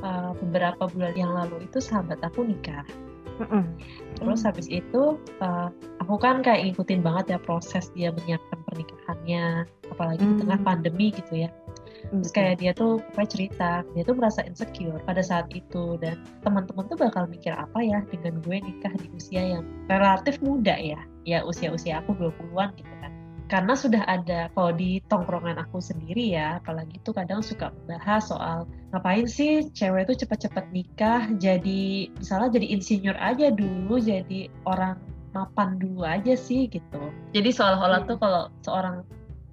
uh, 0.01 0.33
beberapa 0.41 0.89
bulan 0.89 1.13
yang 1.13 1.31
lalu 1.33 1.65
itu 1.65 1.77
sahabat 1.77 2.17
aku 2.25 2.41
nikah. 2.41 2.85
Mm-mm. 3.41 3.73
Terus 4.21 4.45
habis 4.45 4.69
itu 4.69 5.17
uh, 5.41 5.69
aku 5.97 6.15
kan 6.21 6.45
kayak 6.45 6.69
ngikutin 6.69 7.01
banget 7.01 7.37
ya 7.37 7.39
proses 7.41 7.89
dia 7.97 8.13
menyiapkan 8.13 8.59
pernikahannya, 8.69 9.65
apalagi 9.89 10.21
mm. 10.21 10.29
di 10.29 10.35
tengah 10.45 10.59
pandemi 10.61 11.07
gitu 11.09 11.33
ya. 11.47 11.49
Terus 12.09 12.33
kayak 12.33 12.55
dia 12.61 12.71
tuh 12.73 12.97
pokoknya 13.13 13.29
cerita, 13.29 13.71
dia 13.93 14.03
tuh 14.05 14.17
merasa 14.17 14.41
insecure 14.45 14.97
pada 15.05 15.21
saat 15.21 15.49
itu 15.53 16.01
dan 16.01 16.17
teman-teman 16.41 16.89
tuh 16.89 16.97
bakal 16.97 17.29
mikir 17.29 17.53
apa 17.53 17.77
ya 17.81 18.01
dengan 18.09 18.41
gue 18.41 18.57
nikah 18.57 18.93
di 18.97 19.07
usia 19.13 19.57
yang 19.57 19.63
relatif 19.85 20.41
muda 20.41 20.73
ya, 20.81 20.97
ya 21.29 21.45
usia-usia 21.45 22.01
aku 22.01 22.17
20-an 22.17 22.73
gitu 22.73 22.93
kan 23.05 23.20
karena 23.51 23.75
sudah 23.75 24.07
ada 24.07 24.47
kalau 24.55 24.71
di 24.71 25.03
tongkrongan 25.11 25.59
aku 25.59 25.83
sendiri 25.83 26.31
ya 26.31 26.63
apalagi 26.63 27.03
tuh 27.03 27.11
kadang 27.11 27.43
suka 27.43 27.75
bahas 27.83 28.31
soal 28.31 28.63
ngapain 28.95 29.27
sih 29.27 29.67
cewek 29.75 30.07
tuh 30.07 30.15
cepet-cepet 30.23 30.71
nikah 30.71 31.27
jadi 31.35 32.07
misalnya 32.15 32.55
jadi 32.55 32.67
insinyur 32.71 33.17
aja 33.19 33.51
dulu 33.51 33.99
jadi 33.99 34.47
orang 34.63 34.95
mapan 35.35 35.75
dulu 35.75 36.07
aja 36.07 36.31
sih 36.31 36.71
gitu 36.71 37.11
jadi 37.35 37.51
seolah-olah 37.51 38.07
tuh 38.07 38.15
kalau 38.15 38.47
seorang 38.63 39.03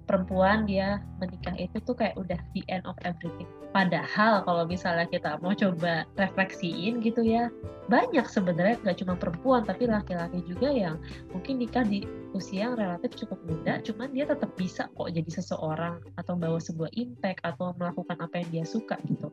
perempuan 0.08 0.64
dia 0.64 1.04
menikah 1.20 1.52
itu 1.60 1.76
tuh 1.84 1.92
kayak 1.92 2.16
udah 2.16 2.40
the 2.56 2.64
end 2.72 2.80
of 2.88 2.96
everything. 3.04 3.44
Padahal 3.76 4.40
kalau 4.48 4.64
misalnya 4.64 5.04
kita 5.04 5.36
mau 5.44 5.52
coba 5.52 6.08
refleksiin 6.16 7.04
gitu 7.04 7.20
ya, 7.20 7.52
banyak 7.88 8.26
sebenarnya 8.28 8.76
nggak 8.84 8.98
cuma 9.00 9.14
perempuan 9.16 9.64
tapi 9.64 9.88
laki-laki 9.88 10.44
juga 10.44 10.68
yang 10.68 10.96
mungkin 11.32 11.58
nikah 11.58 11.84
di 11.84 12.04
usia 12.36 12.68
yang 12.68 12.76
relatif 12.76 13.16
cukup 13.16 13.40
muda, 13.48 13.80
cuman 13.80 14.12
dia 14.12 14.28
tetap 14.28 14.52
bisa 14.60 14.88
kok 14.92 15.08
jadi 15.08 15.30
seseorang 15.32 16.00
atau 16.20 16.36
membawa 16.36 16.60
sebuah 16.60 16.92
impact 16.92 17.40
atau 17.44 17.72
melakukan 17.80 18.20
apa 18.20 18.44
yang 18.44 18.48
dia 18.52 18.64
suka 18.68 19.00
gitu. 19.08 19.32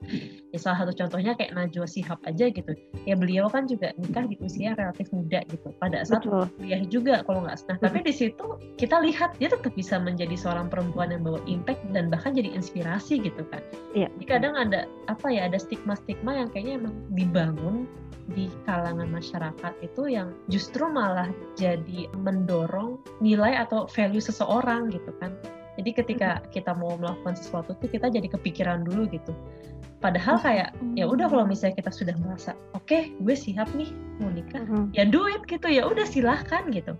Ya 0.55 0.59
salah 0.59 0.85
satu 0.85 0.95
contohnya 0.95 1.35
kayak 1.35 1.51
Najwa 1.51 1.87
Sihab 1.87 2.19
aja 2.23 2.47
gitu. 2.47 2.71
Ya 3.03 3.19
beliau 3.19 3.51
kan 3.51 3.67
juga 3.67 3.91
nikah 3.99 4.25
di 4.31 4.39
usia 4.39 4.71
yang 4.71 4.77
relatif 4.79 5.11
muda 5.11 5.43
gitu. 5.51 5.75
Pada 5.83 6.07
saat 6.07 6.23
kuliah 6.23 6.81
juga 6.87 7.21
kalau 7.27 7.43
nggak 7.43 7.57
nah 7.65 7.79
tapi 7.81 8.03
di 8.05 8.13
situ 8.13 8.45
kita 8.77 9.01
lihat 9.01 9.35
dia 9.41 9.49
tetap 9.49 9.73
bisa 9.73 9.97
menjadi 9.97 10.37
seorang 10.37 10.69
perempuan 10.69 11.09
yang 11.09 11.23
bawa 11.25 11.41
impact 11.49 11.81
dan 11.91 12.07
bahkan 12.07 12.31
jadi 12.31 12.53
inspirasi 12.55 13.19
gitu 13.19 13.43
kan. 13.51 13.59
Iya. 13.97 14.07
Jadi 14.15 14.25
kadang 14.27 14.53
ada 14.55 14.87
apa 15.11 15.27
ya 15.33 15.49
ada 15.49 15.59
stigma-stigma 15.59 16.35
yang 16.37 16.47
kayaknya 16.51 16.79
emang 16.79 16.95
dibangun 17.11 17.89
di 18.33 18.44
kalangan 18.63 19.09
masyarakat 19.09 19.73
itu 19.81 20.11
yang 20.11 20.33
justru 20.47 20.85
malah 20.87 21.29
jadi 21.57 22.09
mendorong 22.17 23.01
nilai 23.19 23.57
atau 23.59 23.85
value 23.89 24.23
seseorang 24.23 24.89
gitu 24.93 25.11
kan. 25.21 25.35
Jadi 25.75 25.91
ketika 25.91 26.39
kita 26.55 26.71
mau 26.71 26.95
melakukan 26.95 27.35
sesuatu 27.35 27.75
tuh 27.75 27.89
kita 27.91 28.07
jadi 28.07 28.31
kepikiran 28.31 28.87
dulu 28.87 29.11
gitu. 29.11 29.35
Padahal 29.99 30.39
kayak 30.39 30.71
ya 30.95 31.07
udah 31.07 31.27
kalau 31.27 31.43
misalnya 31.43 31.81
kita 31.81 31.91
sudah 31.91 32.15
merasa 32.21 32.55
oke 32.77 32.87
okay, 32.87 33.11
gue 33.19 33.35
siap 33.35 33.67
nih 33.75 33.91
mau 34.21 34.31
nikah, 34.31 34.63
ya 34.95 35.03
do 35.03 35.27
it 35.27 35.43
gitu. 35.49 35.67
Ya 35.67 35.83
udah 35.83 36.07
silahkan 36.07 36.67
gitu 36.71 36.95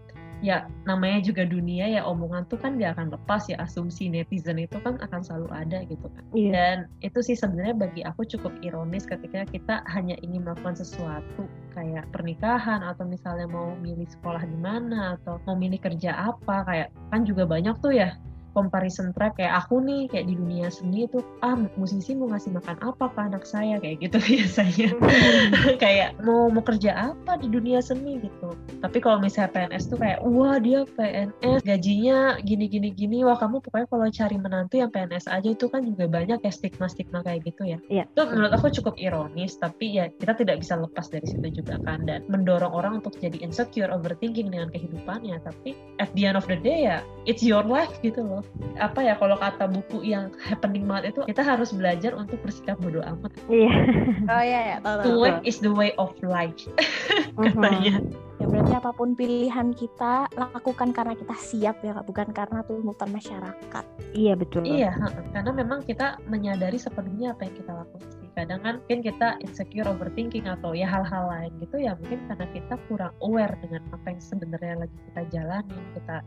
ya 0.45 0.69
namanya 0.85 1.25
juga 1.25 1.41
dunia 1.41 1.89
ya 1.89 2.05
omongan 2.05 2.45
tuh 2.45 2.61
kan 2.61 2.77
gak 2.77 2.93
akan 2.93 3.17
lepas 3.17 3.49
ya 3.49 3.57
asumsi 3.65 4.13
netizen 4.13 4.61
itu 4.61 4.77
kan 4.85 5.01
akan 5.01 5.25
selalu 5.25 5.49
ada 5.49 5.81
gitu 5.89 6.05
kan 6.05 6.23
yeah. 6.37 6.53
dan 6.53 6.77
itu 7.01 7.17
sih 7.25 7.33
sebenarnya 7.33 7.73
bagi 7.73 8.05
aku 8.05 8.21
cukup 8.29 8.53
ironis 8.61 9.09
ketika 9.09 9.41
kita 9.49 9.81
hanya 9.89 10.13
ingin 10.21 10.45
melakukan 10.45 10.77
sesuatu 10.77 11.49
kayak 11.73 12.05
pernikahan 12.13 12.85
atau 12.85 13.09
misalnya 13.09 13.49
mau 13.49 13.73
milih 13.81 14.05
sekolah 14.05 14.45
di 14.45 14.57
mana 14.61 15.17
atau 15.17 15.41
mau 15.49 15.57
milih 15.57 15.81
kerja 15.81 16.13
apa 16.13 16.61
kayak 16.69 16.89
kan 17.09 17.25
juga 17.25 17.49
banyak 17.49 17.73
tuh 17.81 17.97
ya 17.97 18.13
comparison 18.55 19.11
track 19.11 19.35
kayak 19.35 19.59
aku 19.59 19.83
nih 19.83 20.07
kayak 20.07 20.31
di 20.31 20.39
dunia 20.39 20.71
seni 20.71 21.03
itu 21.03 21.19
ah 21.43 21.59
musisi 21.75 22.15
mau 22.15 22.31
ngasih 22.31 22.55
makan 22.55 22.77
apa 22.79 23.05
ke 23.11 23.19
anak 23.19 23.43
saya? 23.43 23.75
Kayak 23.83 24.07
gitu 24.07 24.17
biasanya. 24.31 24.89
Kayak 25.83 26.15
mau 26.23 26.47
mau 26.47 26.63
kerja 26.63 27.11
apa 27.11 27.35
di 27.35 27.51
dunia 27.51 27.83
seni? 27.83 28.23
Gitu. 28.23 28.49
Tapi 28.79 28.97
kalau 29.03 29.19
misalnya 29.19 29.51
PNS 29.51 29.91
tuh 29.91 29.99
kayak 29.99 30.23
wah 30.23 30.55
dia 30.57 30.87
PNS 30.87 31.67
gajinya 31.67 32.39
gini 32.39 32.71
gini 32.71 32.89
gini. 32.95 33.27
Wah 33.27 33.35
kamu 33.35 33.59
pokoknya 33.59 33.87
kalau 33.91 34.07
cari 34.07 34.37
menantu 34.39 34.79
yang 34.79 34.89
PNS 34.89 35.27
aja 35.27 35.49
itu 35.51 35.67
kan 35.67 35.83
juga 35.83 36.07
banyak 36.07 36.39
ya 36.39 36.51
stigma 36.53 36.87
stigma 36.87 37.19
kayak 37.25 37.43
gitu 37.43 37.67
ya. 37.67 37.77
Iya. 37.91 38.07
itu 38.07 38.21
menurut 38.31 38.55
aku 38.55 38.71
cukup 38.71 38.95
ironis 38.95 39.59
tapi 39.59 39.99
ya 39.99 40.07
kita 40.21 40.37
tidak 40.39 40.63
bisa 40.63 40.79
lepas 40.79 41.11
dari 41.11 41.27
situ 41.27 41.61
juga 41.61 41.75
kan 41.83 42.07
dan 42.07 42.23
mendorong 42.31 42.71
orang 42.71 43.03
untuk 43.03 43.17
jadi 43.19 43.35
insecure 43.43 43.91
overthinking 43.91 44.47
dengan 44.53 44.71
kehidupannya. 44.71 45.41
Tapi 45.43 45.75
at 45.99 46.07
the 46.15 46.23
end 46.29 46.39
of 46.39 46.47
the 46.47 46.55
day 46.55 46.87
ya 46.87 47.03
it's 47.25 47.41
your 47.41 47.65
life 47.65 47.91
gitu 48.05 48.21
loh 48.21 48.44
apa 48.75 48.99
ya 49.03 49.15
kalau 49.15 49.39
kata 49.39 49.71
buku 49.71 50.03
yang 50.03 50.31
happening 50.39 50.83
banget 50.83 51.15
itu 51.15 51.21
kita 51.27 51.41
harus 51.43 51.71
belajar 51.71 52.11
untuk 52.15 52.39
bersikap 52.43 52.75
bodoh 52.79 53.03
amat. 53.03 53.31
Iya. 53.47 53.73
oh 54.31 54.43
iya 54.43 54.59
ya, 54.75 54.77
tahu 54.83 54.95
tahu. 54.99 55.23
To 55.23 55.43
is 55.47 55.57
the 55.63 55.71
way 55.71 55.95
of 55.95 56.11
life. 56.23 56.67
katanya. 57.39 58.03
Ya 58.35 58.45
berarti 58.51 58.73
apa 58.75 58.91
pun 58.91 59.15
pilihan 59.15 59.71
kita 59.71 60.27
lakukan 60.35 60.91
karena 60.91 61.15
kita 61.15 61.35
siap 61.39 61.79
ya, 61.79 62.03
bukan 62.03 62.35
karena 62.35 62.67
tuntutan 62.67 63.09
masyarakat. 63.15 63.83
Iya 64.11 64.33
betul. 64.35 64.67
Iya, 64.67 64.91
karena 65.31 65.51
memang 65.55 65.87
kita 65.87 66.19
menyadari 66.27 66.75
sepenuhnya 66.75 67.31
apa 67.31 67.47
yang 67.47 67.55
kita 67.55 67.71
lakukan. 67.71 68.24
Kadang 68.35 68.59
kan 68.61 68.73
mungkin 68.83 68.99
kita 68.99 69.39
insecure, 69.39 69.87
overthinking 69.87 70.45
atau 70.45 70.75
ya 70.75 70.85
hal-hal 70.85 71.31
lain 71.31 71.51
gitu 71.63 71.79
ya 71.79 71.95
mungkin 71.95 72.19
karena 72.27 72.45
kita 72.51 72.75
kurang 72.91 73.15
aware 73.23 73.55
dengan 73.63 73.81
apa 73.95 74.11
yang 74.11 74.21
sebenarnya 74.21 74.75
lagi 74.83 74.97
kita 75.09 75.21
jalani, 75.31 75.79
kita 75.95 76.17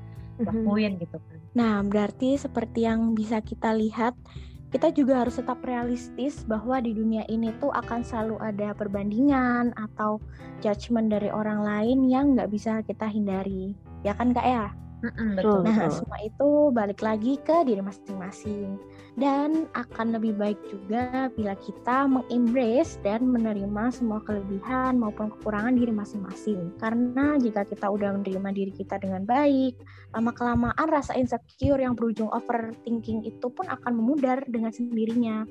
lakuin 0.41 0.97
mm-hmm. 0.97 1.03
gitu 1.05 1.19
kan. 1.21 1.39
Nah, 1.53 1.75
berarti 1.85 2.41
seperti 2.41 2.89
yang 2.89 3.13
bisa 3.13 3.45
kita 3.45 3.75
lihat, 3.75 4.17
kita 4.69 4.93
juga 4.93 5.25
harus 5.25 5.41
tetap 5.41 5.65
realistis 5.65 6.45
bahwa 6.45 6.77
di 6.81 6.93
dunia 6.93 7.25
ini 7.33 7.53
tuh 7.57 7.73
akan 7.73 8.05
selalu 8.05 8.37
ada 8.41 8.77
perbandingan 8.77 9.73
atau 9.77 10.21
judgement 10.61 11.09
dari 11.09 11.33
orang 11.33 11.65
lain 11.65 12.09
yang 12.09 12.37
nggak 12.37 12.53
bisa 12.53 12.85
kita 12.85 13.09
hindari. 13.09 13.73
Ya 14.05 14.13
kan 14.15 14.37
kak 14.37 14.47
ya? 14.47 14.69
Mm-mm, 14.99 15.39
betul, 15.39 15.63
nah, 15.63 15.87
betul. 15.87 16.03
semua 16.03 16.19
itu 16.27 16.49
balik 16.75 17.01
lagi 17.07 17.39
ke 17.47 17.63
diri 17.63 17.79
masing-masing. 17.79 18.75
Dan 19.15 19.71
akan 19.75 20.15
lebih 20.15 20.35
baik 20.35 20.59
juga 20.67 21.31
bila 21.39 21.55
kita 21.59 22.07
mengembrace 22.11 22.99
dan 23.07 23.27
menerima 23.31 23.95
semua 23.95 24.19
kelebihan 24.27 24.99
maupun 24.99 25.31
kekurangan 25.39 25.79
diri 25.79 25.95
masing-masing. 25.95 26.75
Karena 26.83 27.39
jika 27.39 27.63
kita 27.63 27.87
udah 27.87 28.19
menerima 28.19 28.51
diri 28.51 28.73
kita 28.75 28.99
dengan 28.99 29.23
baik, 29.23 29.79
lama-kelamaan 30.19 30.87
rasa 30.91 31.15
insecure 31.15 31.79
yang 31.79 31.95
berujung 31.95 32.31
overthinking 32.35 33.23
itu 33.23 33.47
pun 33.55 33.71
akan 33.71 34.03
memudar 34.03 34.43
dengan 34.51 34.75
sendirinya. 34.75 35.47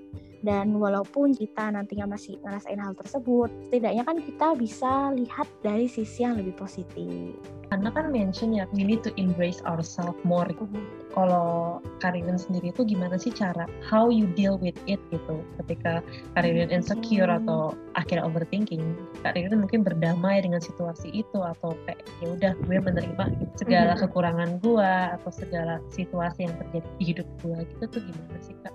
Dan 0.46 0.78
walaupun 0.78 1.34
kita 1.34 1.74
nantinya 1.74 2.06
masih 2.06 2.38
ngerasain 2.46 2.78
hal 2.78 2.94
tersebut, 2.94 3.50
setidaknya 3.70 4.04
kan 4.06 4.18
kita 4.22 4.48
bisa 4.54 5.10
lihat 5.14 5.48
dari 5.66 5.90
sisi 5.90 6.22
yang 6.26 6.38
lebih 6.38 6.54
positif. 6.54 7.34
Karena 7.68 7.92
kan 7.92 8.16
mention 8.16 8.56
ya, 8.56 8.64
we 8.72 8.88
need 8.88 9.04
to 9.04 9.12
embrace 9.20 9.60
ourselves 9.68 10.16
more. 10.24 10.48
Mm-hmm. 10.48 10.84
Kalau 11.12 11.82
Karin 12.00 12.32
sendiri 12.40 12.72
itu 12.72 12.88
gimana 12.88 13.20
sih 13.20 13.34
cara 13.34 13.68
how 13.84 14.08
you 14.08 14.30
deal 14.40 14.56
with 14.62 14.78
it 14.88 15.02
gitu 15.12 15.44
ketika 15.60 16.00
Karin 16.38 16.72
insecure 16.72 17.28
mm-hmm. 17.28 17.44
atau 17.44 17.76
akhirnya 18.00 18.24
overthinking, 18.24 18.96
Karin 19.26 19.52
mungkin 19.60 19.84
berdamai 19.84 20.40
dengan 20.40 20.64
situasi 20.64 21.12
itu 21.12 21.40
atau 21.44 21.76
kayak 21.84 22.00
ya 22.24 22.28
udah 22.40 22.54
gue 22.56 22.78
menerima 22.80 23.24
gitu, 23.36 23.68
segala 23.68 23.98
mm-hmm. 23.98 24.04
kekurangan 24.08 24.50
gue 24.64 24.92
atau 25.20 25.32
segala 25.34 25.84
situasi 25.92 26.48
yang 26.48 26.56
terjadi 26.64 26.90
di 27.02 27.04
hidup 27.04 27.28
gue 27.44 27.58
gitu 27.76 27.84
tuh 28.00 28.02
gimana 28.08 28.38
sih 28.40 28.56
kak? 28.64 28.72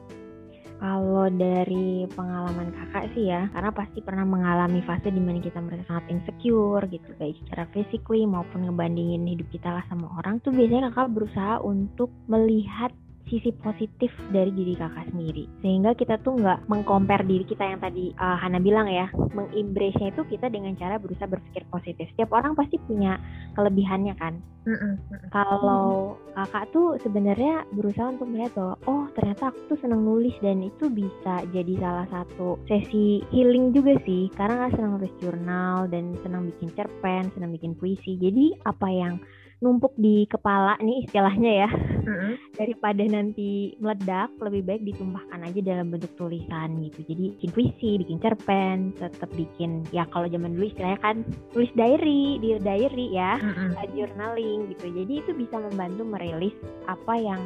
Kalau 0.83 1.31
dari 1.31 2.11
pengalaman 2.11 2.75
kakak 2.75 3.15
sih 3.15 3.31
ya, 3.31 3.47
karena 3.55 3.71
pasti 3.71 4.03
pernah 4.03 4.27
mengalami 4.27 4.83
fase 4.83 5.15
di 5.15 5.23
mana 5.23 5.39
kita 5.39 5.63
merasa 5.63 5.87
sangat 5.87 6.11
insecure 6.11 6.83
gitu, 6.91 7.07
baik 7.23 7.39
secara 7.47 7.71
physically 7.71 8.27
maupun 8.27 8.67
ngebandingin 8.67 9.23
hidup 9.31 9.47
kita 9.55 9.71
lah 9.79 9.87
sama 9.87 10.11
orang 10.19 10.43
tuh 10.43 10.51
biasanya 10.51 10.91
kakak 10.91 11.15
berusaha 11.15 11.63
untuk 11.63 12.11
melihat 12.27 12.91
sisi 13.29 13.51
positif 13.63 14.11
dari 14.31 14.51
diri 14.51 14.75
kakak 14.75 15.11
sendiri. 15.13 15.47
Sehingga 15.63 15.95
kita 15.95 16.19
tuh 16.21 16.39
nggak 16.39 16.67
mengcompare 16.67 17.25
diri 17.27 17.45
kita 17.47 17.65
yang 17.65 17.81
tadi 17.81 18.11
uh, 18.19 18.39
Hana 18.39 18.59
bilang 18.59 18.91
ya 18.91 19.09
mengembrace-nya 19.33 20.13
itu 20.13 20.23
kita 20.27 20.51
dengan 20.51 20.75
cara 20.77 20.99
berusaha 20.99 21.29
berpikir 21.29 21.65
positif. 21.71 22.09
Setiap 22.15 22.35
orang 22.35 22.59
pasti 22.59 22.77
punya 22.83 23.19
kelebihannya 23.55 24.15
kan? 24.19 24.37
Mm 24.63 24.79
-mm. 24.79 24.95
kalau 25.35 26.15
kakak 26.39 26.71
tuh 26.71 26.95
sebenarnya 27.03 27.67
berusaha 27.75 28.15
untuk 28.15 28.31
melihat 28.31 28.55
bahwa 28.55 28.75
oh 28.87 29.05
ternyata 29.19 29.51
aku 29.51 29.75
tuh 29.75 29.79
senang 29.83 30.07
nulis 30.07 30.39
dan 30.39 30.63
itu 30.63 30.87
bisa 30.87 31.43
jadi 31.51 31.83
salah 31.83 32.07
satu 32.15 32.63
sesi 32.71 33.27
healing 33.35 33.75
juga 33.75 33.99
sih. 34.07 34.31
Karena 34.39 34.63
nggak 34.63 34.79
senang 34.79 34.93
nulis 35.03 35.15
jurnal 35.19 35.91
dan 35.91 36.15
senang 36.23 36.47
bikin 36.47 36.71
cerpen 36.79 37.27
senang 37.35 37.51
bikin 37.51 37.75
puisi. 37.75 38.15
Jadi 38.23 38.55
apa 38.63 38.87
yang 38.87 39.19
numpuk 39.63 39.95
di 39.95 40.27
kepala 40.27 40.75
nih 40.83 41.07
istilahnya 41.07 41.53
ya 41.65 41.71
mm-hmm. 41.71 42.33
daripada 42.59 43.03
nanti 43.07 43.79
meledak 43.79 44.35
lebih 44.43 44.63
baik 44.67 44.83
ditumpahkan 44.83 45.41
aja 45.47 45.61
dalam 45.63 45.95
bentuk 45.95 46.11
tulisan 46.19 46.83
gitu 46.83 47.07
jadi 47.07 47.25
bikin 47.39 47.51
puisi 47.55 47.91
bikin 48.03 48.19
cerpen 48.19 48.91
tetap 48.99 49.31
bikin 49.39 49.87
ya 49.95 50.03
kalau 50.11 50.27
zaman 50.27 50.59
dulu 50.59 50.67
istilahnya 50.67 50.99
kan 50.99 51.23
tulis 51.55 51.71
diary 51.79 52.43
di 52.43 52.59
diary 52.59 53.15
ya 53.15 53.39
mm-hmm. 53.39 53.95
journaling 53.95 54.61
gitu 54.75 54.87
jadi 54.91 55.13
itu 55.23 55.31
bisa 55.39 55.57
membantu 55.63 56.03
merilis 56.05 56.55
apa 56.91 57.15
yang 57.15 57.41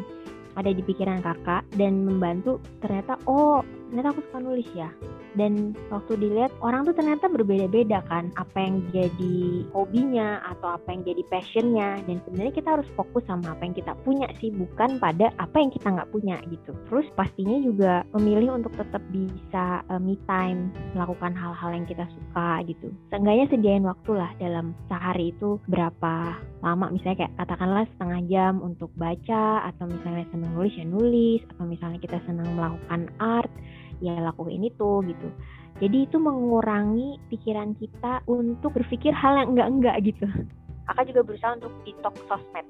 ada 0.57 0.73
di 0.73 0.81
pikiran 0.81 1.21
kakak 1.21 1.69
dan 1.77 2.09
membantu 2.09 2.57
ternyata 2.81 3.21
oh 3.29 3.61
ternyata 3.89 4.13
aku 4.15 4.21
suka 4.31 4.39
nulis 4.43 4.69
ya. 4.75 4.91
Dan 5.37 5.77
waktu 5.93 6.17
dilihat 6.17 6.49
orang 6.65 6.89
tuh 6.89 6.97
ternyata 6.97 7.29
berbeda-beda 7.29 8.01
kan. 8.09 8.33
Apa 8.41 8.57
yang 8.57 8.81
jadi 8.91 9.69
hobinya 9.77 10.41
atau 10.57 10.81
apa 10.81 10.89
yang 10.91 11.05
jadi 11.05 11.23
passionnya. 11.29 12.01
Dan 12.09 12.25
sebenarnya 12.25 12.55
kita 12.57 12.69
harus 12.81 12.89
fokus 12.97 13.23
sama 13.29 13.53
apa 13.53 13.63
yang 13.69 13.77
kita 13.77 13.93
punya 14.03 14.29
sih. 14.41 14.49
Bukan 14.49 14.97
pada 14.97 15.29
apa 15.37 15.57
yang 15.61 15.69
kita 15.69 15.93
nggak 15.93 16.11
punya 16.11 16.41
gitu. 16.49 16.73
Terus 16.89 17.07
pastinya 17.13 17.61
juga 17.61 17.93
memilih 18.17 18.57
untuk 18.57 18.73
tetap 18.81 19.05
bisa 19.13 19.85
uh, 19.93 20.01
me 20.01 20.17
time 20.25 20.73
melakukan 20.97 21.37
hal-hal 21.37 21.71
yang 21.77 21.85
kita 21.85 22.09
suka 22.09 22.65
gitu. 22.65 22.89
Seenggaknya 23.13 23.47
sediain 23.53 23.85
waktu 23.85 24.11
lah 24.17 24.31
dalam 24.41 24.73
sehari 24.89 25.37
itu 25.37 25.61
berapa 25.69 26.41
lama. 26.65 26.89
Misalnya 26.89 27.29
kayak 27.29 27.37
katakanlah 27.37 27.85
setengah 27.93 28.21
jam 28.33 28.65
untuk 28.65 28.89
baca 28.97 29.69
atau 29.69 29.85
misalnya 29.85 30.25
senang 30.33 30.53
nulis 30.57 30.75
ya 30.75 30.87
nulis. 30.89 31.41
Atau 31.53 31.65
misalnya 31.69 32.01
kita 32.01 32.19
senang 32.25 32.49
melakukan 32.57 33.13
art 33.21 33.53
ya 34.01 34.17
lakuin 34.21 34.65
itu 34.67 35.03
gitu. 35.07 35.29
Jadi 35.77 36.09
itu 36.09 36.17
mengurangi 36.17 37.21
pikiran 37.29 37.77
kita 37.77 38.25
untuk 38.25 38.73
berpikir 38.73 39.13
hal 39.13 39.37
yang 39.37 39.53
enggak-enggak 39.53 39.97
gitu. 40.09 40.27
Kakak 40.89 41.13
juga 41.13 41.21
berusaha 41.27 41.53
untuk 41.61 41.73
detox 41.85 42.17
sosmed. 42.31 42.67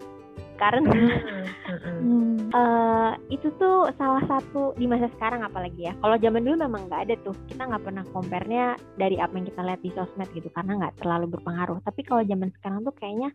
Karena 0.56 0.88
hmm. 0.88 2.50
uh, 2.50 3.12
itu 3.36 3.52
tuh 3.60 3.92
salah 4.00 4.24
satu 4.26 4.72
di 4.74 4.90
masa 4.90 5.06
sekarang 5.14 5.46
apalagi 5.46 5.86
ya. 5.86 5.92
Kalau 6.02 6.16
zaman 6.18 6.42
dulu 6.42 6.56
memang 6.66 6.90
nggak 6.90 7.02
ada 7.06 7.14
tuh. 7.22 7.36
Kita 7.46 7.68
nggak 7.68 7.84
pernah 7.86 8.04
compare-nya 8.10 8.74
dari 8.98 9.20
apa 9.22 9.36
yang 9.38 9.46
kita 9.46 9.60
lihat 9.62 9.80
di 9.84 9.90
sosmed 9.94 10.28
gitu. 10.34 10.48
Karena 10.50 10.80
nggak 10.80 10.98
terlalu 10.98 11.38
berpengaruh. 11.38 11.78
Tapi 11.86 12.00
kalau 12.02 12.26
zaman 12.26 12.50
sekarang 12.58 12.82
tuh 12.82 12.94
kayaknya 12.96 13.30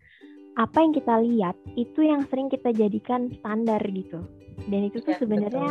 apa 0.60 0.84
yang 0.84 0.92
kita 0.92 1.16
lihat 1.24 1.56
itu 1.80 2.04
yang 2.04 2.28
sering 2.28 2.52
kita 2.52 2.76
jadikan 2.76 3.32
standar 3.40 3.80
gitu 3.88 4.20
dan 4.70 4.82
itu 4.92 5.02
tuh 5.02 5.16
ya, 5.16 5.20
sebenarnya 5.22 5.70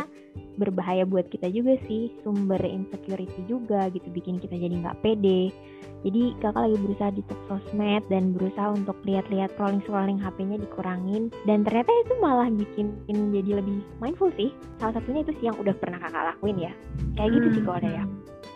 berbahaya 0.59 1.07
buat 1.07 1.31
kita 1.31 1.47
juga 1.53 1.79
sih 1.87 2.11
sumber 2.25 2.59
insecurity 2.61 3.45
juga 3.47 3.87
gitu 3.93 4.07
bikin 4.11 4.41
kita 4.41 4.57
jadi 4.57 4.75
nggak 4.83 4.99
pede. 5.05 5.53
Jadi 6.01 6.33
kakak 6.41 6.65
lagi 6.65 6.77
berusaha 6.81 7.11
di 7.13 7.21
sosmed 7.45 8.03
dan 8.09 8.33
berusaha 8.33 8.73
untuk 8.73 8.97
lihat-lihat 9.05 9.53
scrolling 9.53 9.85
scrolling 9.85 10.17
HP-nya 10.17 10.57
dikurangin. 10.57 11.29
Dan 11.45 11.61
ternyata 11.61 11.93
itu 11.93 12.13
malah 12.17 12.49
bikin 12.49 12.97
jadi 13.05 13.61
lebih 13.61 13.85
mindful 14.01 14.33
sih. 14.33 14.49
Salah 14.81 14.97
satunya 14.97 15.21
itu 15.21 15.33
sih 15.37 15.45
yang 15.53 15.57
udah 15.61 15.77
pernah 15.77 16.01
kakak 16.01 16.33
lakuin 16.33 16.57
ya. 16.57 16.73
Kayak 17.13 17.29
gitu 17.37 17.47
sih 17.53 17.61
kalau 17.61 17.77
ada 17.77 17.89
ya. 18.01 18.03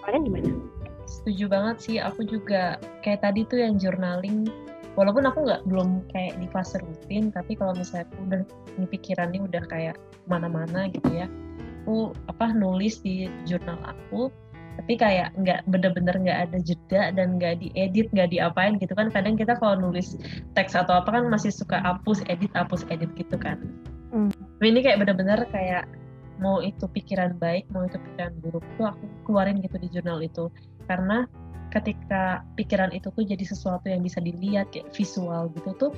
Kalian 0.01 0.25
gimana? 0.25 0.49
Setuju 1.05 1.45
banget 1.45 1.77
sih 1.85 1.97
aku 2.01 2.25
juga 2.25 2.81
kayak 3.05 3.21
tadi 3.21 3.45
tuh 3.45 3.61
yang 3.61 3.77
journaling 3.77 4.49
walaupun 4.95 5.27
aku 5.27 5.45
nggak 5.45 5.61
belum 5.67 6.03
kayak 6.11 6.39
di 6.39 6.47
fase 6.51 6.79
rutin 6.79 7.31
tapi 7.31 7.55
kalau 7.55 7.75
misalnya 7.75 8.07
aku 8.09 8.15
udah 8.27 8.41
ini 8.79 8.87
pikirannya 8.89 9.39
udah 9.43 9.63
kayak 9.67 9.95
mana-mana 10.27 10.87
gitu 10.91 11.09
ya 11.11 11.27
aku 11.85 12.17
apa 12.31 12.49
nulis 12.55 12.99
di 13.05 13.29
jurnal 13.45 13.77
aku 13.85 14.33
tapi 14.75 14.99
kayak 14.99 15.31
nggak 15.39 15.63
bener-bener 15.71 16.15
nggak 16.19 16.39
ada 16.49 16.57
jeda 16.59 17.01
dan 17.15 17.39
nggak 17.39 17.63
diedit 17.63 18.11
nggak 18.11 18.31
diapain 18.31 18.75
gitu 18.75 18.91
kan. 18.91 19.07
Kadang 19.07 19.39
kita 19.39 19.55
kalau 19.55 19.79
nulis 19.79 20.19
teks 20.53 20.75
atau 20.75 20.99
apa 20.99 21.15
kan 21.15 21.31
masih 21.31 21.51
suka 21.51 21.79
hapus 21.79 22.21
edit 22.27 22.51
hapus 22.53 22.83
edit 22.91 23.07
gitu 23.15 23.39
kan. 23.39 23.59
Mm. 24.15 24.31
tapi 24.31 24.65
ini 24.71 24.79
kayak 24.79 25.03
bener-bener 25.03 25.43
kayak 25.51 25.83
mau 26.39 26.63
itu 26.63 26.87
pikiran 26.87 27.35
baik 27.35 27.67
mau 27.71 27.83
itu 27.83 27.99
pikiran 27.99 28.31
buruk 28.39 28.63
tuh 28.79 28.87
aku 28.87 29.03
keluarin 29.27 29.59
gitu 29.63 29.75
di 29.79 29.87
jurnal 29.91 30.19
itu. 30.19 30.51
Karena 30.87 31.23
ketika 31.75 32.41
pikiran 32.55 32.95
itu 32.95 33.11
tuh 33.11 33.27
jadi 33.27 33.43
sesuatu 33.43 33.91
yang 33.91 33.99
bisa 33.99 34.23
dilihat 34.23 34.71
kayak 34.71 34.95
visual 34.95 35.51
gitu 35.51 35.75
tuh 35.75 35.91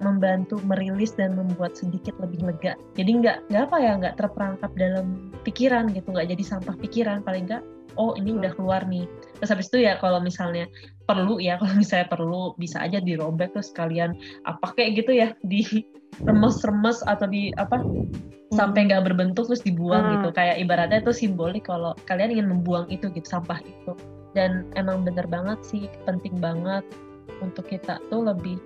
membantu 0.00 0.56
merilis 0.64 1.12
dan 1.12 1.36
membuat 1.36 1.76
sedikit 1.76 2.16
lebih 2.18 2.40
lega. 2.40 2.74
Jadi 2.96 3.20
nggak 3.20 3.52
nggak 3.52 3.62
apa 3.68 3.76
ya 3.78 3.92
nggak 4.00 4.16
terperangkap 4.16 4.72
dalam 4.74 5.30
pikiran 5.44 5.92
gitu, 5.92 6.16
nggak 6.16 6.28
jadi 6.34 6.44
sampah 6.44 6.76
pikiran 6.80 7.20
paling 7.22 7.46
nggak. 7.46 7.62
Oh 8.00 8.16
ini 8.16 8.32
udah 8.32 8.56
keluar 8.56 8.88
nih. 8.88 9.04
Terus 9.38 9.50
habis 9.52 9.68
itu 9.68 9.84
ya 9.84 10.00
kalau 10.00 10.24
misalnya 10.24 10.64
perlu 11.04 11.36
ya 11.38 11.56
kalau 11.60 11.76
misalnya 11.76 12.08
perlu 12.08 12.56
bisa 12.56 12.80
aja 12.80 12.98
dirobek 12.98 13.52
terus 13.52 13.70
kalian 13.76 14.16
apa 14.48 14.72
kayak 14.72 15.04
gitu 15.04 15.12
ya 15.12 15.28
di 15.44 15.84
remes-remes 16.24 17.00
atau 17.06 17.26
di 17.30 17.54
apa 17.56 17.80
sampai 18.50 18.90
nggak 18.90 19.06
berbentuk 19.06 19.46
terus 19.46 19.62
dibuang 19.62 20.02
hmm. 20.04 20.12
gitu. 20.20 20.28
Kayak 20.34 20.56
ibaratnya 20.60 20.98
itu 21.02 21.12
simbolik 21.14 21.70
kalau 21.70 21.94
kalian 22.10 22.34
ingin 22.34 22.48
membuang 22.50 22.90
itu 22.90 23.08
gitu 23.14 23.26
sampah 23.26 23.62
itu. 23.62 23.92
Dan 24.34 24.70
emang 24.78 25.02
bener 25.02 25.26
banget 25.26 25.58
sih 25.66 25.90
penting 26.06 26.38
banget 26.38 26.86
untuk 27.42 27.66
kita 27.66 27.98
tuh 28.12 28.26
lebih 28.30 28.58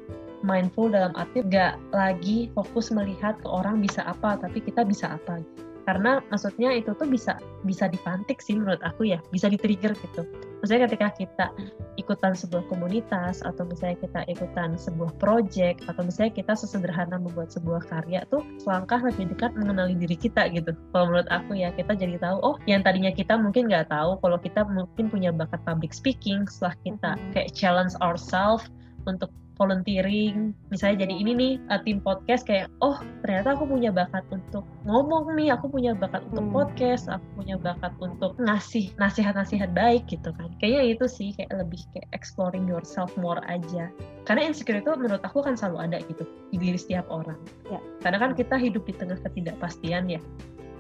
mindful 0.45 0.93
dalam 0.93 1.17
arti 1.17 1.41
gak 1.49 1.81
lagi 1.97 2.53
fokus 2.53 2.93
melihat 2.93 3.41
ke 3.41 3.49
orang 3.49 3.81
bisa 3.81 4.05
apa 4.05 4.37
tapi 4.37 4.61
kita 4.61 4.85
bisa 4.85 5.17
apa 5.17 5.41
karena 5.85 6.21
maksudnya 6.33 6.73
itu 6.73 6.97
tuh 6.97 7.09
bisa 7.09 7.37
bisa 7.65 7.89
dipantik 7.89 8.41
sih 8.41 8.57
menurut 8.57 8.81
aku 8.81 9.09
ya. 9.09 9.21
Bisa 9.33 9.49
di-trigger 9.49 9.93
gitu. 9.93 10.25
Maksudnya 10.65 10.89
ketika 10.89 11.09
kita 11.13 11.47
ikutan 12.01 12.33
sebuah 12.33 12.65
komunitas 12.73 13.45
atau 13.45 13.69
misalnya 13.69 14.01
kita 14.01 14.21
ikutan 14.33 14.81
sebuah 14.81 15.13
project 15.21 15.85
atau 15.93 16.01
misalnya 16.01 16.33
kita 16.33 16.57
sesederhana 16.57 17.21
membuat 17.21 17.53
sebuah 17.53 17.85
karya 17.85 18.25
tuh 18.33 18.41
selangkah 18.65 18.97
lebih 19.05 19.29
dekat 19.37 19.53
mengenali 19.61 19.93
diri 19.93 20.17
kita 20.17 20.49
gitu. 20.57 20.73
Kalau 20.97 21.13
menurut 21.13 21.29
aku 21.29 21.61
ya 21.61 21.69
kita 21.77 21.93
jadi 21.93 22.17
tahu 22.17 22.41
oh 22.41 22.57
yang 22.65 22.81
tadinya 22.81 23.13
kita 23.13 23.37
mungkin 23.37 23.69
nggak 23.69 23.93
tahu 23.93 24.17
kalau 24.25 24.41
kita 24.41 24.65
mungkin 24.65 25.13
punya 25.13 25.31
bakat 25.37 25.61
public 25.69 25.93
speaking 25.93 26.49
setelah 26.49 26.77
kita 26.81 27.11
mm-hmm. 27.13 27.33
kayak 27.37 27.53
challenge 27.53 27.93
ourselves 28.01 28.73
untuk 29.05 29.29
volunteering. 29.57 30.53
Misalnya 30.69 31.07
jadi 31.07 31.15
ini 31.15 31.33
nih 31.35 31.53
uh, 31.71 31.81
tim 31.83 31.99
podcast 32.03 32.47
kayak 32.47 32.71
oh 32.83 32.99
ternyata 33.23 33.55
aku 33.55 33.65
punya 33.71 33.91
bakat 33.95 34.23
untuk 34.31 34.67
ngomong 34.85 35.35
nih 35.39 35.55
aku 35.55 35.71
punya 35.71 35.95
bakat 35.95 36.23
untuk 36.31 36.47
hmm. 36.51 36.55
podcast 36.55 37.07
aku 37.11 37.27
punya 37.43 37.57
bakat 37.59 37.93
untuk 38.03 38.37
ngasih 38.43 38.91
nasihat-nasihat 38.99 39.71
baik 39.73 40.07
gitu 40.11 40.31
kan. 40.35 40.51
Kayaknya 40.59 40.83
itu 40.99 41.05
sih 41.07 41.29
kayak 41.35 41.53
lebih 41.55 41.81
kayak 41.95 42.09
exploring 42.13 42.67
yourself 42.67 43.11
more 43.19 43.41
aja. 43.47 43.91
Karena 44.27 44.51
insecure 44.51 44.81
itu 44.81 44.91
menurut 44.95 45.23
aku 45.23 45.43
kan 45.45 45.55
selalu 45.55 45.91
ada 45.91 45.99
gitu 46.07 46.25
di 46.51 46.57
diri 46.59 46.79
setiap 46.79 47.07
orang. 47.11 47.39
Ya. 47.71 47.81
karena 48.05 48.21
kan 48.21 48.31
kita 48.37 48.61
hidup 48.61 48.85
di 48.85 48.95
tengah 48.95 49.17
ketidakpastian 49.25 50.07
ya. 50.07 50.21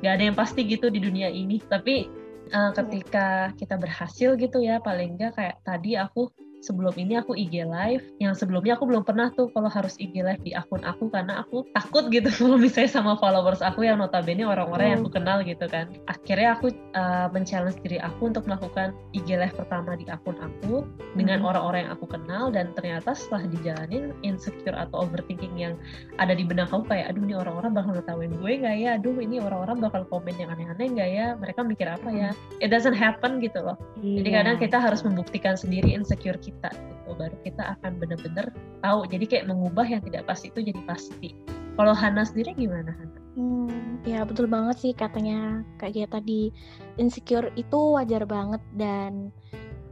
Gak 0.04 0.20
ada 0.20 0.24
yang 0.28 0.36
pasti 0.36 0.68
gitu 0.68 0.92
di 0.92 1.00
dunia 1.00 1.32
ini. 1.32 1.56
Tapi 1.64 2.04
uh, 2.52 2.70
ketika 2.76 3.54
kita 3.56 3.80
berhasil 3.80 4.36
gitu 4.36 4.60
ya 4.60 4.82
paling 4.82 5.16
enggak 5.16 5.38
kayak 5.38 5.56
tadi 5.64 5.96
aku 5.96 6.28
sebelum 6.64 6.96
ini 6.96 7.20
aku 7.20 7.36
IG 7.36 7.68
live 7.68 8.00
yang 8.16 8.32
sebelumnya 8.32 8.80
aku 8.80 8.88
belum 8.88 9.04
pernah 9.04 9.28
tuh 9.36 9.52
kalau 9.52 9.68
harus 9.68 10.00
IG 10.00 10.24
live 10.24 10.40
di 10.40 10.56
akun 10.56 10.80
aku 10.80 11.12
karena 11.12 11.44
aku 11.44 11.68
takut 11.76 12.08
gitu 12.08 12.32
kalau 12.40 12.56
misalnya 12.56 12.88
sama 12.88 13.12
followers 13.20 13.60
aku 13.60 13.84
yang 13.84 14.00
notabene 14.00 14.48
orang-orang 14.48 14.96
yang 14.96 14.98
aku 15.04 15.12
hmm. 15.12 15.18
kenal 15.20 15.38
gitu 15.44 15.68
kan 15.68 15.92
akhirnya 16.08 16.56
aku 16.56 16.72
uh, 16.96 17.28
men-challenge 17.28 17.76
diri 17.84 18.00
aku 18.00 18.32
untuk 18.32 18.48
melakukan 18.48 18.96
IG 19.12 19.36
live 19.36 19.52
pertama 19.52 19.92
di 20.00 20.08
akun 20.08 20.40
aku 20.40 20.88
dengan 21.12 21.44
hmm. 21.44 21.48
orang-orang 21.52 21.80
yang 21.84 21.92
aku 21.92 22.06
kenal 22.08 22.48
dan 22.48 22.72
ternyata 22.72 23.12
setelah 23.12 23.44
dijalanin 23.52 24.16
insecure 24.24 24.74
atau 24.74 25.04
overthinking 25.04 25.52
yang 25.60 25.76
ada 26.16 26.32
di 26.32 26.48
benak 26.48 26.72
aku 26.72 26.88
kayak 26.88 27.12
aduh 27.12 27.22
ini 27.28 27.36
orang-orang 27.36 27.76
bakal 27.76 27.92
ngetawain 27.92 28.32
gue 28.32 28.52
nggak 28.64 28.76
ya 28.80 28.88
aduh 28.96 29.16
ini 29.20 29.36
orang-orang 29.44 29.76
bakal 29.84 30.02
komen 30.08 30.32
yang 30.40 30.48
aneh-aneh 30.48 30.88
nggak 30.96 31.10
ya 31.12 31.26
mereka 31.36 31.60
mikir 31.60 31.86
apa 31.90 32.08
ya 32.08 32.30
hmm. 32.32 32.64
it 32.64 32.72
doesn't 32.72 32.96
happen 32.96 33.36
gitu 33.44 33.60
loh 33.60 33.76
yeah. 34.00 34.24
jadi 34.24 34.28
kadang 34.40 34.56
kita 34.56 34.76
harus 34.80 35.04
membuktikan 35.04 35.58
sendiri 35.58 35.92
insecure 35.92 36.38
kita 36.40 36.53
kita 36.54 36.70
gitu 36.70 37.10
baru 37.18 37.36
kita 37.42 37.62
akan 37.78 37.92
benar-benar 37.98 38.46
tahu. 38.80 39.04
Jadi 39.10 39.24
kayak 39.26 39.46
mengubah 39.50 39.86
yang 39.86 40.02
tidak 40.06 40.24
pasti 40.30 40.48
itu 40.48 40.60
jadi 40.62 40.80
pasti. 40.86 41.28
Kalau 41.74 41.90
Hana 41.90 42.22
sendiri 42.22 42.54
gimana 42.54 42.94
Hana? 42.94 43.18
Hmm, 43.34 43.98
ya 44.06 44.22
betul 44.22 44.46
banget 44.46 44.78
sih 44.78 44.92
katanya 44.94 45.66
kayak 45.82 46.14
tadi. 46.14 46.54
Insecure 46.96 47.50
itu 47.58 47.98
wajar 47.98 48.22
banget 48.24 48.62
dan 48.78 49.34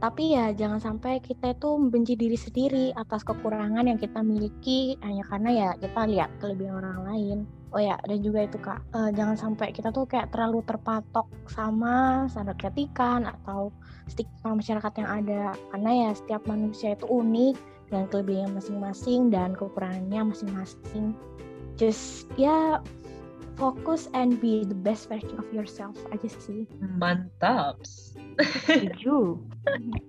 tapi 0.03 0.35
ya 0.35 0.51
jangan 0.51 0.83
sampai 0.83 1.23
kita 1.23 1.55
itu 1.55 1.79
membenci 1.79 2.19
diri 2.19 2.35
sendiri 2.35 2.91
atas 2.91 3.23
kekurangan 3.23 3.87
yang 3.87 3.95
kita 3.95 4.19
miliki 4.19 4.99
hanya 4.99 5.23
karena 5.31 5.49
ya 5.55 5.69
kita 5.79 6.01
lihat 6.11 6.29
kelebihan 6.43 6.83
orang 6.83 6.99
lain 7.07 7.37
oh 7.73 7.81
ya 7.81 7.97
dan 8.05 8.21
juga 8.21 8.45
itu 8.45 8.57
kak. 8.61 8.79
Uh, 8.93 9.09
jangan 9.11 9.35
sampai 9.35 9.73
kita 9.73 9.89
tuh 9.89 10.05
kayak 10.05 10.29
terlalu 10.29 10.61
terpatok 10.63 11.25
sama 11.49 12.25
standar 12.29 12.55
keetikan 12.55 13.25
atau 13.25 13.73
stigma 14.07 14.61
masyarakat 14.61 14.93
yang 15.01 15.09
ada. 15.09 15.43
Karena 15.73 15.91
ya 15.91 16.09
setiap 16.13 16.45
manusia 16.45 16.93
itu 16.93 17.09
unik 17.09 17.55
dengan 17.89 18.05
kelebihannya 18.09 18.57
masing-masing 18.61 19.33
dan 19.33 19.57
kekurangannya 19.57 20.31
masing-masing. 20.31 21.17
Just 21.75 22.29
ya 22.37 22.79
fokus 23.57 24.09
and 24.13 24.41
be 24.41 24.65
the 24.65 24.77
best 24.77 25.09
version 25.09 25.37
of 25.37 25.45
yourself 25.49 25.97
aja 26.13 26.29
sih. 26.29 26.69
Mantap. 27.01 27.81
Setuju. 28.69 29.37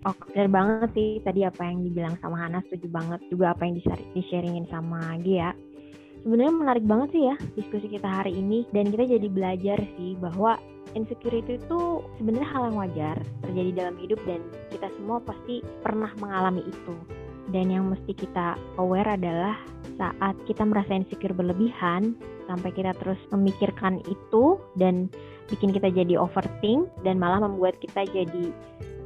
Oh 0.03 0.11
benar 0.35 0.50
banget 0.50 0.90
sih 0.98 1.11
tadi 1.22 1.46
apa 1.46 1.62
yang 1.62 1.87
dibilang 1.87 2.18
sama 2.18 2.42
Hana 2.42 2.59
setuju 2.66 2.90
banget. 2.90 3.22
Juga 3.31 3.55
apa 3.55 3.62
yang 3.62 3.79
di-sharingin 4.11 4.66
sama 4.66 5.14
Gia 5.22 5.55
sebenarnya 6.24 6.54
menarik 6.56 6.84
banget 6.88 7.08
sih 7.12 7.22
ya 7.28 7.37
diskusi 7.54 7.87
kita 7.92 8.08
hari 8.08 8.32
ini 8.32 8.64
dan 8.72 8.88
kita 8.88 9.04
jadi 9.04 9.28
belajar 9.28 9.78
sih 10.00 10.16
bahwa 10.16 10.56
insecurity 10.96 11.60
itu 11.60 12.00
sebenarnya 12.16 12.48
hal 12.48 12.62
yang 12.72 12.78
wajar 12.80 13.16
terjadi 13.44 13.70
dalam 13.76 13.96
hidup 14.00 14.20
dan 14.24 14.40
kita 14.72 14.88
semua 14.96 15.20
pasti 15.20 15.60
pernah 15.84 16.10
mengalami 16.18 16.64
itu. 16.64 16.94
Dan 17.52 17.68
yang 17.68 17.92
mesti 17.92 18.16
kita 18.16 18.56
aware 18.80 19.20
adalah 19.20 19.52
saat 20.00 20.32
kita 20.48 20.64
merasa 20.64 20.96
insecure 20.96 21.37
berlebihan, 21.37 22.16
sampai 22.48 22.72
kita 22.72 22.96
terus 22.96 23.20
memikirkan 23.28 24.00
itu 24.08 24.56
dan 24.80 25.12
bikin 25.52 25.70
kita 25.74 25.92
jadi 25.92 26.16
overthink 26.16 26.88
dan 27.04 27.20
malah 27.20 27.44
membuat 27.44 27.76
kita 27.83 28.07
jadi 28.09 28.52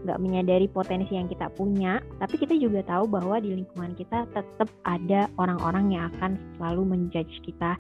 nggak 0.07 0.19
menyadari 0.23 0.71
potensi 0.71 1.19
yang 1.19 1.27
kita 1.27 1.51
punya, 1.59 1.99
tapi 2.23 2.39
kita 2.39 2.55
juga 2.55 2.87
tahu 2.87 3.11
bahwa 3.11 3.43
di 3.43 3.59
lingkungan 3.59 3.99
kita 3.99 4.31
tetap 4.31 4.71
ada 4.87 5.27
orang-orang 5.43 5.91
yang 5.91 6.05
akan 6.15 6.39
selalu 6.55 6.83
menjudge 6.87 7.43
kita 7.43 7.75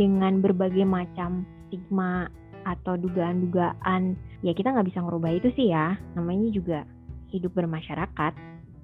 dengan 0.00 0.40
berbagai 0.40 0.88
macam 0.88 1.44
stigma 1.68 2.32
atau 2.64 2.96
dugaan-dugaan. 2.96 4.16
Ya 4.40 4.56
kita 4.56 4.72
nggak 4.72 4.88
bisa 4.88 5.04
ngerubah 5.04 5.30
itu 5.36 5.48
sih 5.52 5.68
ya, 5.68 6.00
namanya 6.16 6.48
juga 6.48 6.78
hidup 7.28 7.52
bermasyarakat. 7.52 8.32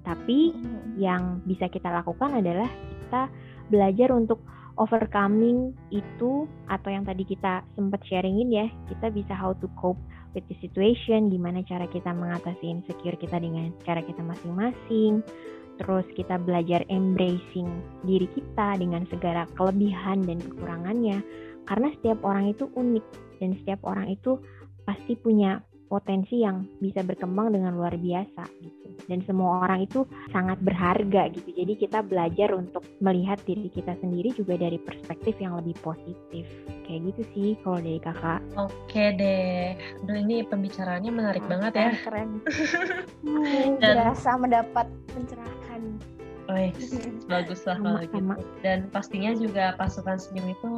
Tapi 0.05 0.55
yang 0.95 1.43
bisa 1.43 1.67
kita 1.67 1.89
lakukan 1.91 2.39
adalah 2.39 2.69
kita 3.03 3.27
belajar 3.67 4.13
untuk 4.15 4.39
overcoming 4.77 5.73
itu 5.89 6.45
atau 6.69 6.89
yang 6.89 7.03
tadi 7.03 7.25
kita 7.25 7.65
sempat 7.73 8.01
sharingin 8.05 8.49
ya, 8.53 8.67
kita 8.89 9.09
bisa 9.09 9.33
how 9.33 9.53
to 9.57 9.67
cope 9.77 9.99
with 10.37 10.45
the 10.47 10.57
situation, 10.61 11.33
gimana 11.33 11.65
cara 11.65 11.89
kita 11.89 12.13
mengatasi 12.13 12.65
insecure 12.69 13.17
kita 13.17 13.41
dengan 13.41 13.73
cara 13.83 14.05
kita 14.05 14.21
masing-masing. 14.21 15.25
Terus 15.77 16.05
kita 16.17 16.41
belajar 16.41 16.81
embracing 16.89 17.69
diri 18.05 18.25
kita 18.33 18.81
dengan 18.81 19.05
segala 19.13 19.45
kelebihan 19.53 20.25
dan 20.25 20.41
kekurangannya. 20.41 21.21
Karena 21.69 21.87
setiap 21.99 22.25
orang 22.25 22.49
itu 22.53 22.65
unik 22.73 23.05
dan 23.37 23.53
setiap 23.61 23.85
orang 23.85 24.09
itu 24.09 24.41
pasti 24.87 25.19
punya 25.19 25.61
potensi 25.87 26.43
yang 26.43 26.67
bisa 26.83 27.01
berkembang 27.01 27.55
dengan 27.55 27.75
luar 27.75 27.95
biasa 27.95 28.43
gitu. 28.61 28.87
Dan 29.07 29.23
semua 29.23 29.63
orang 29.63 29.87
itu 29.87 30.03
sangat 30.35 30.59
berharga 30.59 31.31
gitu. 31.31 31.49
Jadi 31.55 31.73
kita 31.79 32.03
belajar 32.03 32.51
untuk 32.53 32.83
melihat 32.99 33.39
diri 33.47 33.71
kita 33.71 33.95
sendiri 34.03 34.35
juga 34.35 34.59
dari 34.59 34.75
perspektif 34.77 35.39
yang 35.39 35.55
lebih 35.55 35.75
positif. 35.79 36.43
Kayak 36.83 37.13
gitu 37.13 37.21
sih 37.33 37.49
kalau 37.63 37.79
dari 37.79 37.99
kakak. 38.03 38.41
Oke 38.59 39.15
deh. 39.15 39.75
Aduh 40.03 40.17
ini 40.19 40.43
pembicaraannya 40.43 41.11
menarik 41.11 41.43
oh, 41.47 41.49
banget 41.49 41.73
ya. 41.73 41.89
Keren. 42.03 42.29
hmm, 43.23 43.79
Dan, 43.79 43.95
berasa 43.95 44.29
mendapat 44.35 44.87
pencerahan. 45.15 45.81
Oh, 46.47 46.55
bagus 47.31 47.63
lah 47.67 47.77
kalau 47.79 47.99
gitu. 48.03 48.19
Dan 48.63 48.87
pastinya 48.91 49.31
juga 49.35 49.75
pasukan 49.79 50.19
senyum 50.19 50.51
itu 50.51 50.71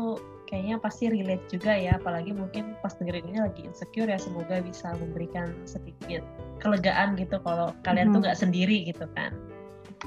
kayaknya 0.49 0.81
pasti 0.81 1.13
relate 1.13 1.45
juga 1.53 1.77
ya 1.77 2.01
apalagi 2.01 2.33
mungkin 2.33 2.73
pas 2.81 2.97
dengerin 2.97 3.29
ini 3.29 3.39
lagi 3.45 3.61
insecure 3.69 4.09
ya 4.09 4.17
semoga 4.17 4.65
bisa 4.65 4.97
memberikan 4.97 5.53
sedikit 5.69 6.25
kelegaan 6.57 7.13
gitu 7.15 7.37
kalau 7.45 7.69
kalian 7.85 8.09
mm 8.09 8.11
-hmm. 8.11 8.15
tuh 8.17 8.21
nggak 8.25 8.39
sendiri 8.41 8.77
gitu 8.89 9.05
kan 9.13 9.31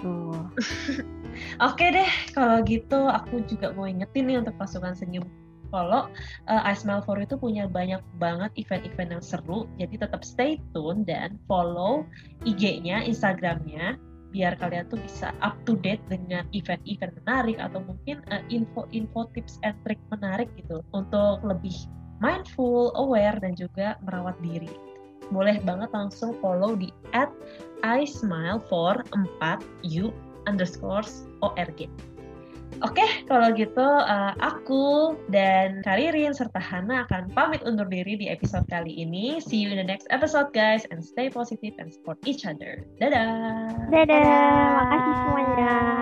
oh. 0.03 0.43
Oke 1.65 1.89
deh, 1.89 2.11
kalau 2.37 2.61
gitu 2.69 3.09
aku 3.09 3.41
juga 3.49 3.73
mau 3.73 3.89
ingetin 3.89 4.29
nih 4.29 4.45
untuk 4.45 4.53
pasukan 4.61 4.93
senyum 4.93 5.25
kalau 5.73 6.13
uh, 6.53 6.63
I 6.63 6.77
Smile 6.77 7.01
For 7.01 7.17
You 7.17 7.25
itu 7.25 7.41
punya 7.41 7.65
banyak 7.65 8.05
banget 8.21 8.53
event-event 8.61 9.17
yang 9.19 9.25
seru, 9.25 9.65
jadi 9.81 10.05
tetap 10.05 10.21
stay 10.21 10.61
tune 10.77 11.09
dan 11.09 11.41
follow 11.49 12.05
IG-nya, 12.45 13.09
Instagram-nya, 13.09 13.97
biar 14.33 14.57
kalian 14.57 14.89
tuh 14.89 14.99
bisa 14.99 15.31
up 15.45 15.55
to 15.69 15.77
date 15.85 16.01
dengan 16.09 16.49
event-event 16.57 17.13
menarik 17.23 17.61
atau 17.61 17.85
mungkin 17.85 18.25
uh, 18.33 18.41
info-info 18.49 19.29
tips 19.37 19.61
and 19.63 19.77
trick 19.85 20.01
menarik 20.09 20.49
gitu 20.57 20.81
untuk 20.97 21.45
lebih 21.45 21.77
mindful, 22.25 22.91
aware 22.97 23.37
dan 23.39 23.53
juga 23.53 24.01
merawat 24.09 24.35
diri. 24.41 24.73
Boleh 25.29 25.61
banget 25.63 25.93
langsung 25.93 26.35
follow 26.41 26.73
di 26.75 26.89
at 27.13 27.29
I 27.85 28.09
smile 28.09 28.63
for 28.67 29.05
4 29.13 29.61
u 29.85 30.11
underscores 30.49 31.29
org. 31.43 31.87
Oke, 32.83 33.07
kalau 33.31 33.55
gitu 33.55 33.87
uh, 33.87 34.35
aku 34.43 35.15
dan 35.31 35.87
Karirin 35.87 36.35
serta 36.35 36.59
Hana 36.59 37.07
akan 37.07 37.31
pamit 37.31 37.63
undur 37.63 37.87
diri 37.87 38.19
di 38.19 38.27
episode 38.27 38.67
kali 38.67 38.91
ini. 38.91 39.39
See 39.39 39.63
you 39.63 39.71
in 39.71 39.79
the 39.79 39.87
next 39.87 40.11
episode 40.11 40.51
guys 40.51 40.83
and 40.91 40.99
stay 40.99 41.31
positive 41.31 41.79
and 41.79 41.95
support 41.95 42.19
each 42.27 42.43
other. 42.43 42.83
Dadah. 42.99 43.71
Dadah. 43.87 44.19
Dadah. 44.19 44.67
Makasih 44.83 45.15
semuanya. 45.15 46.02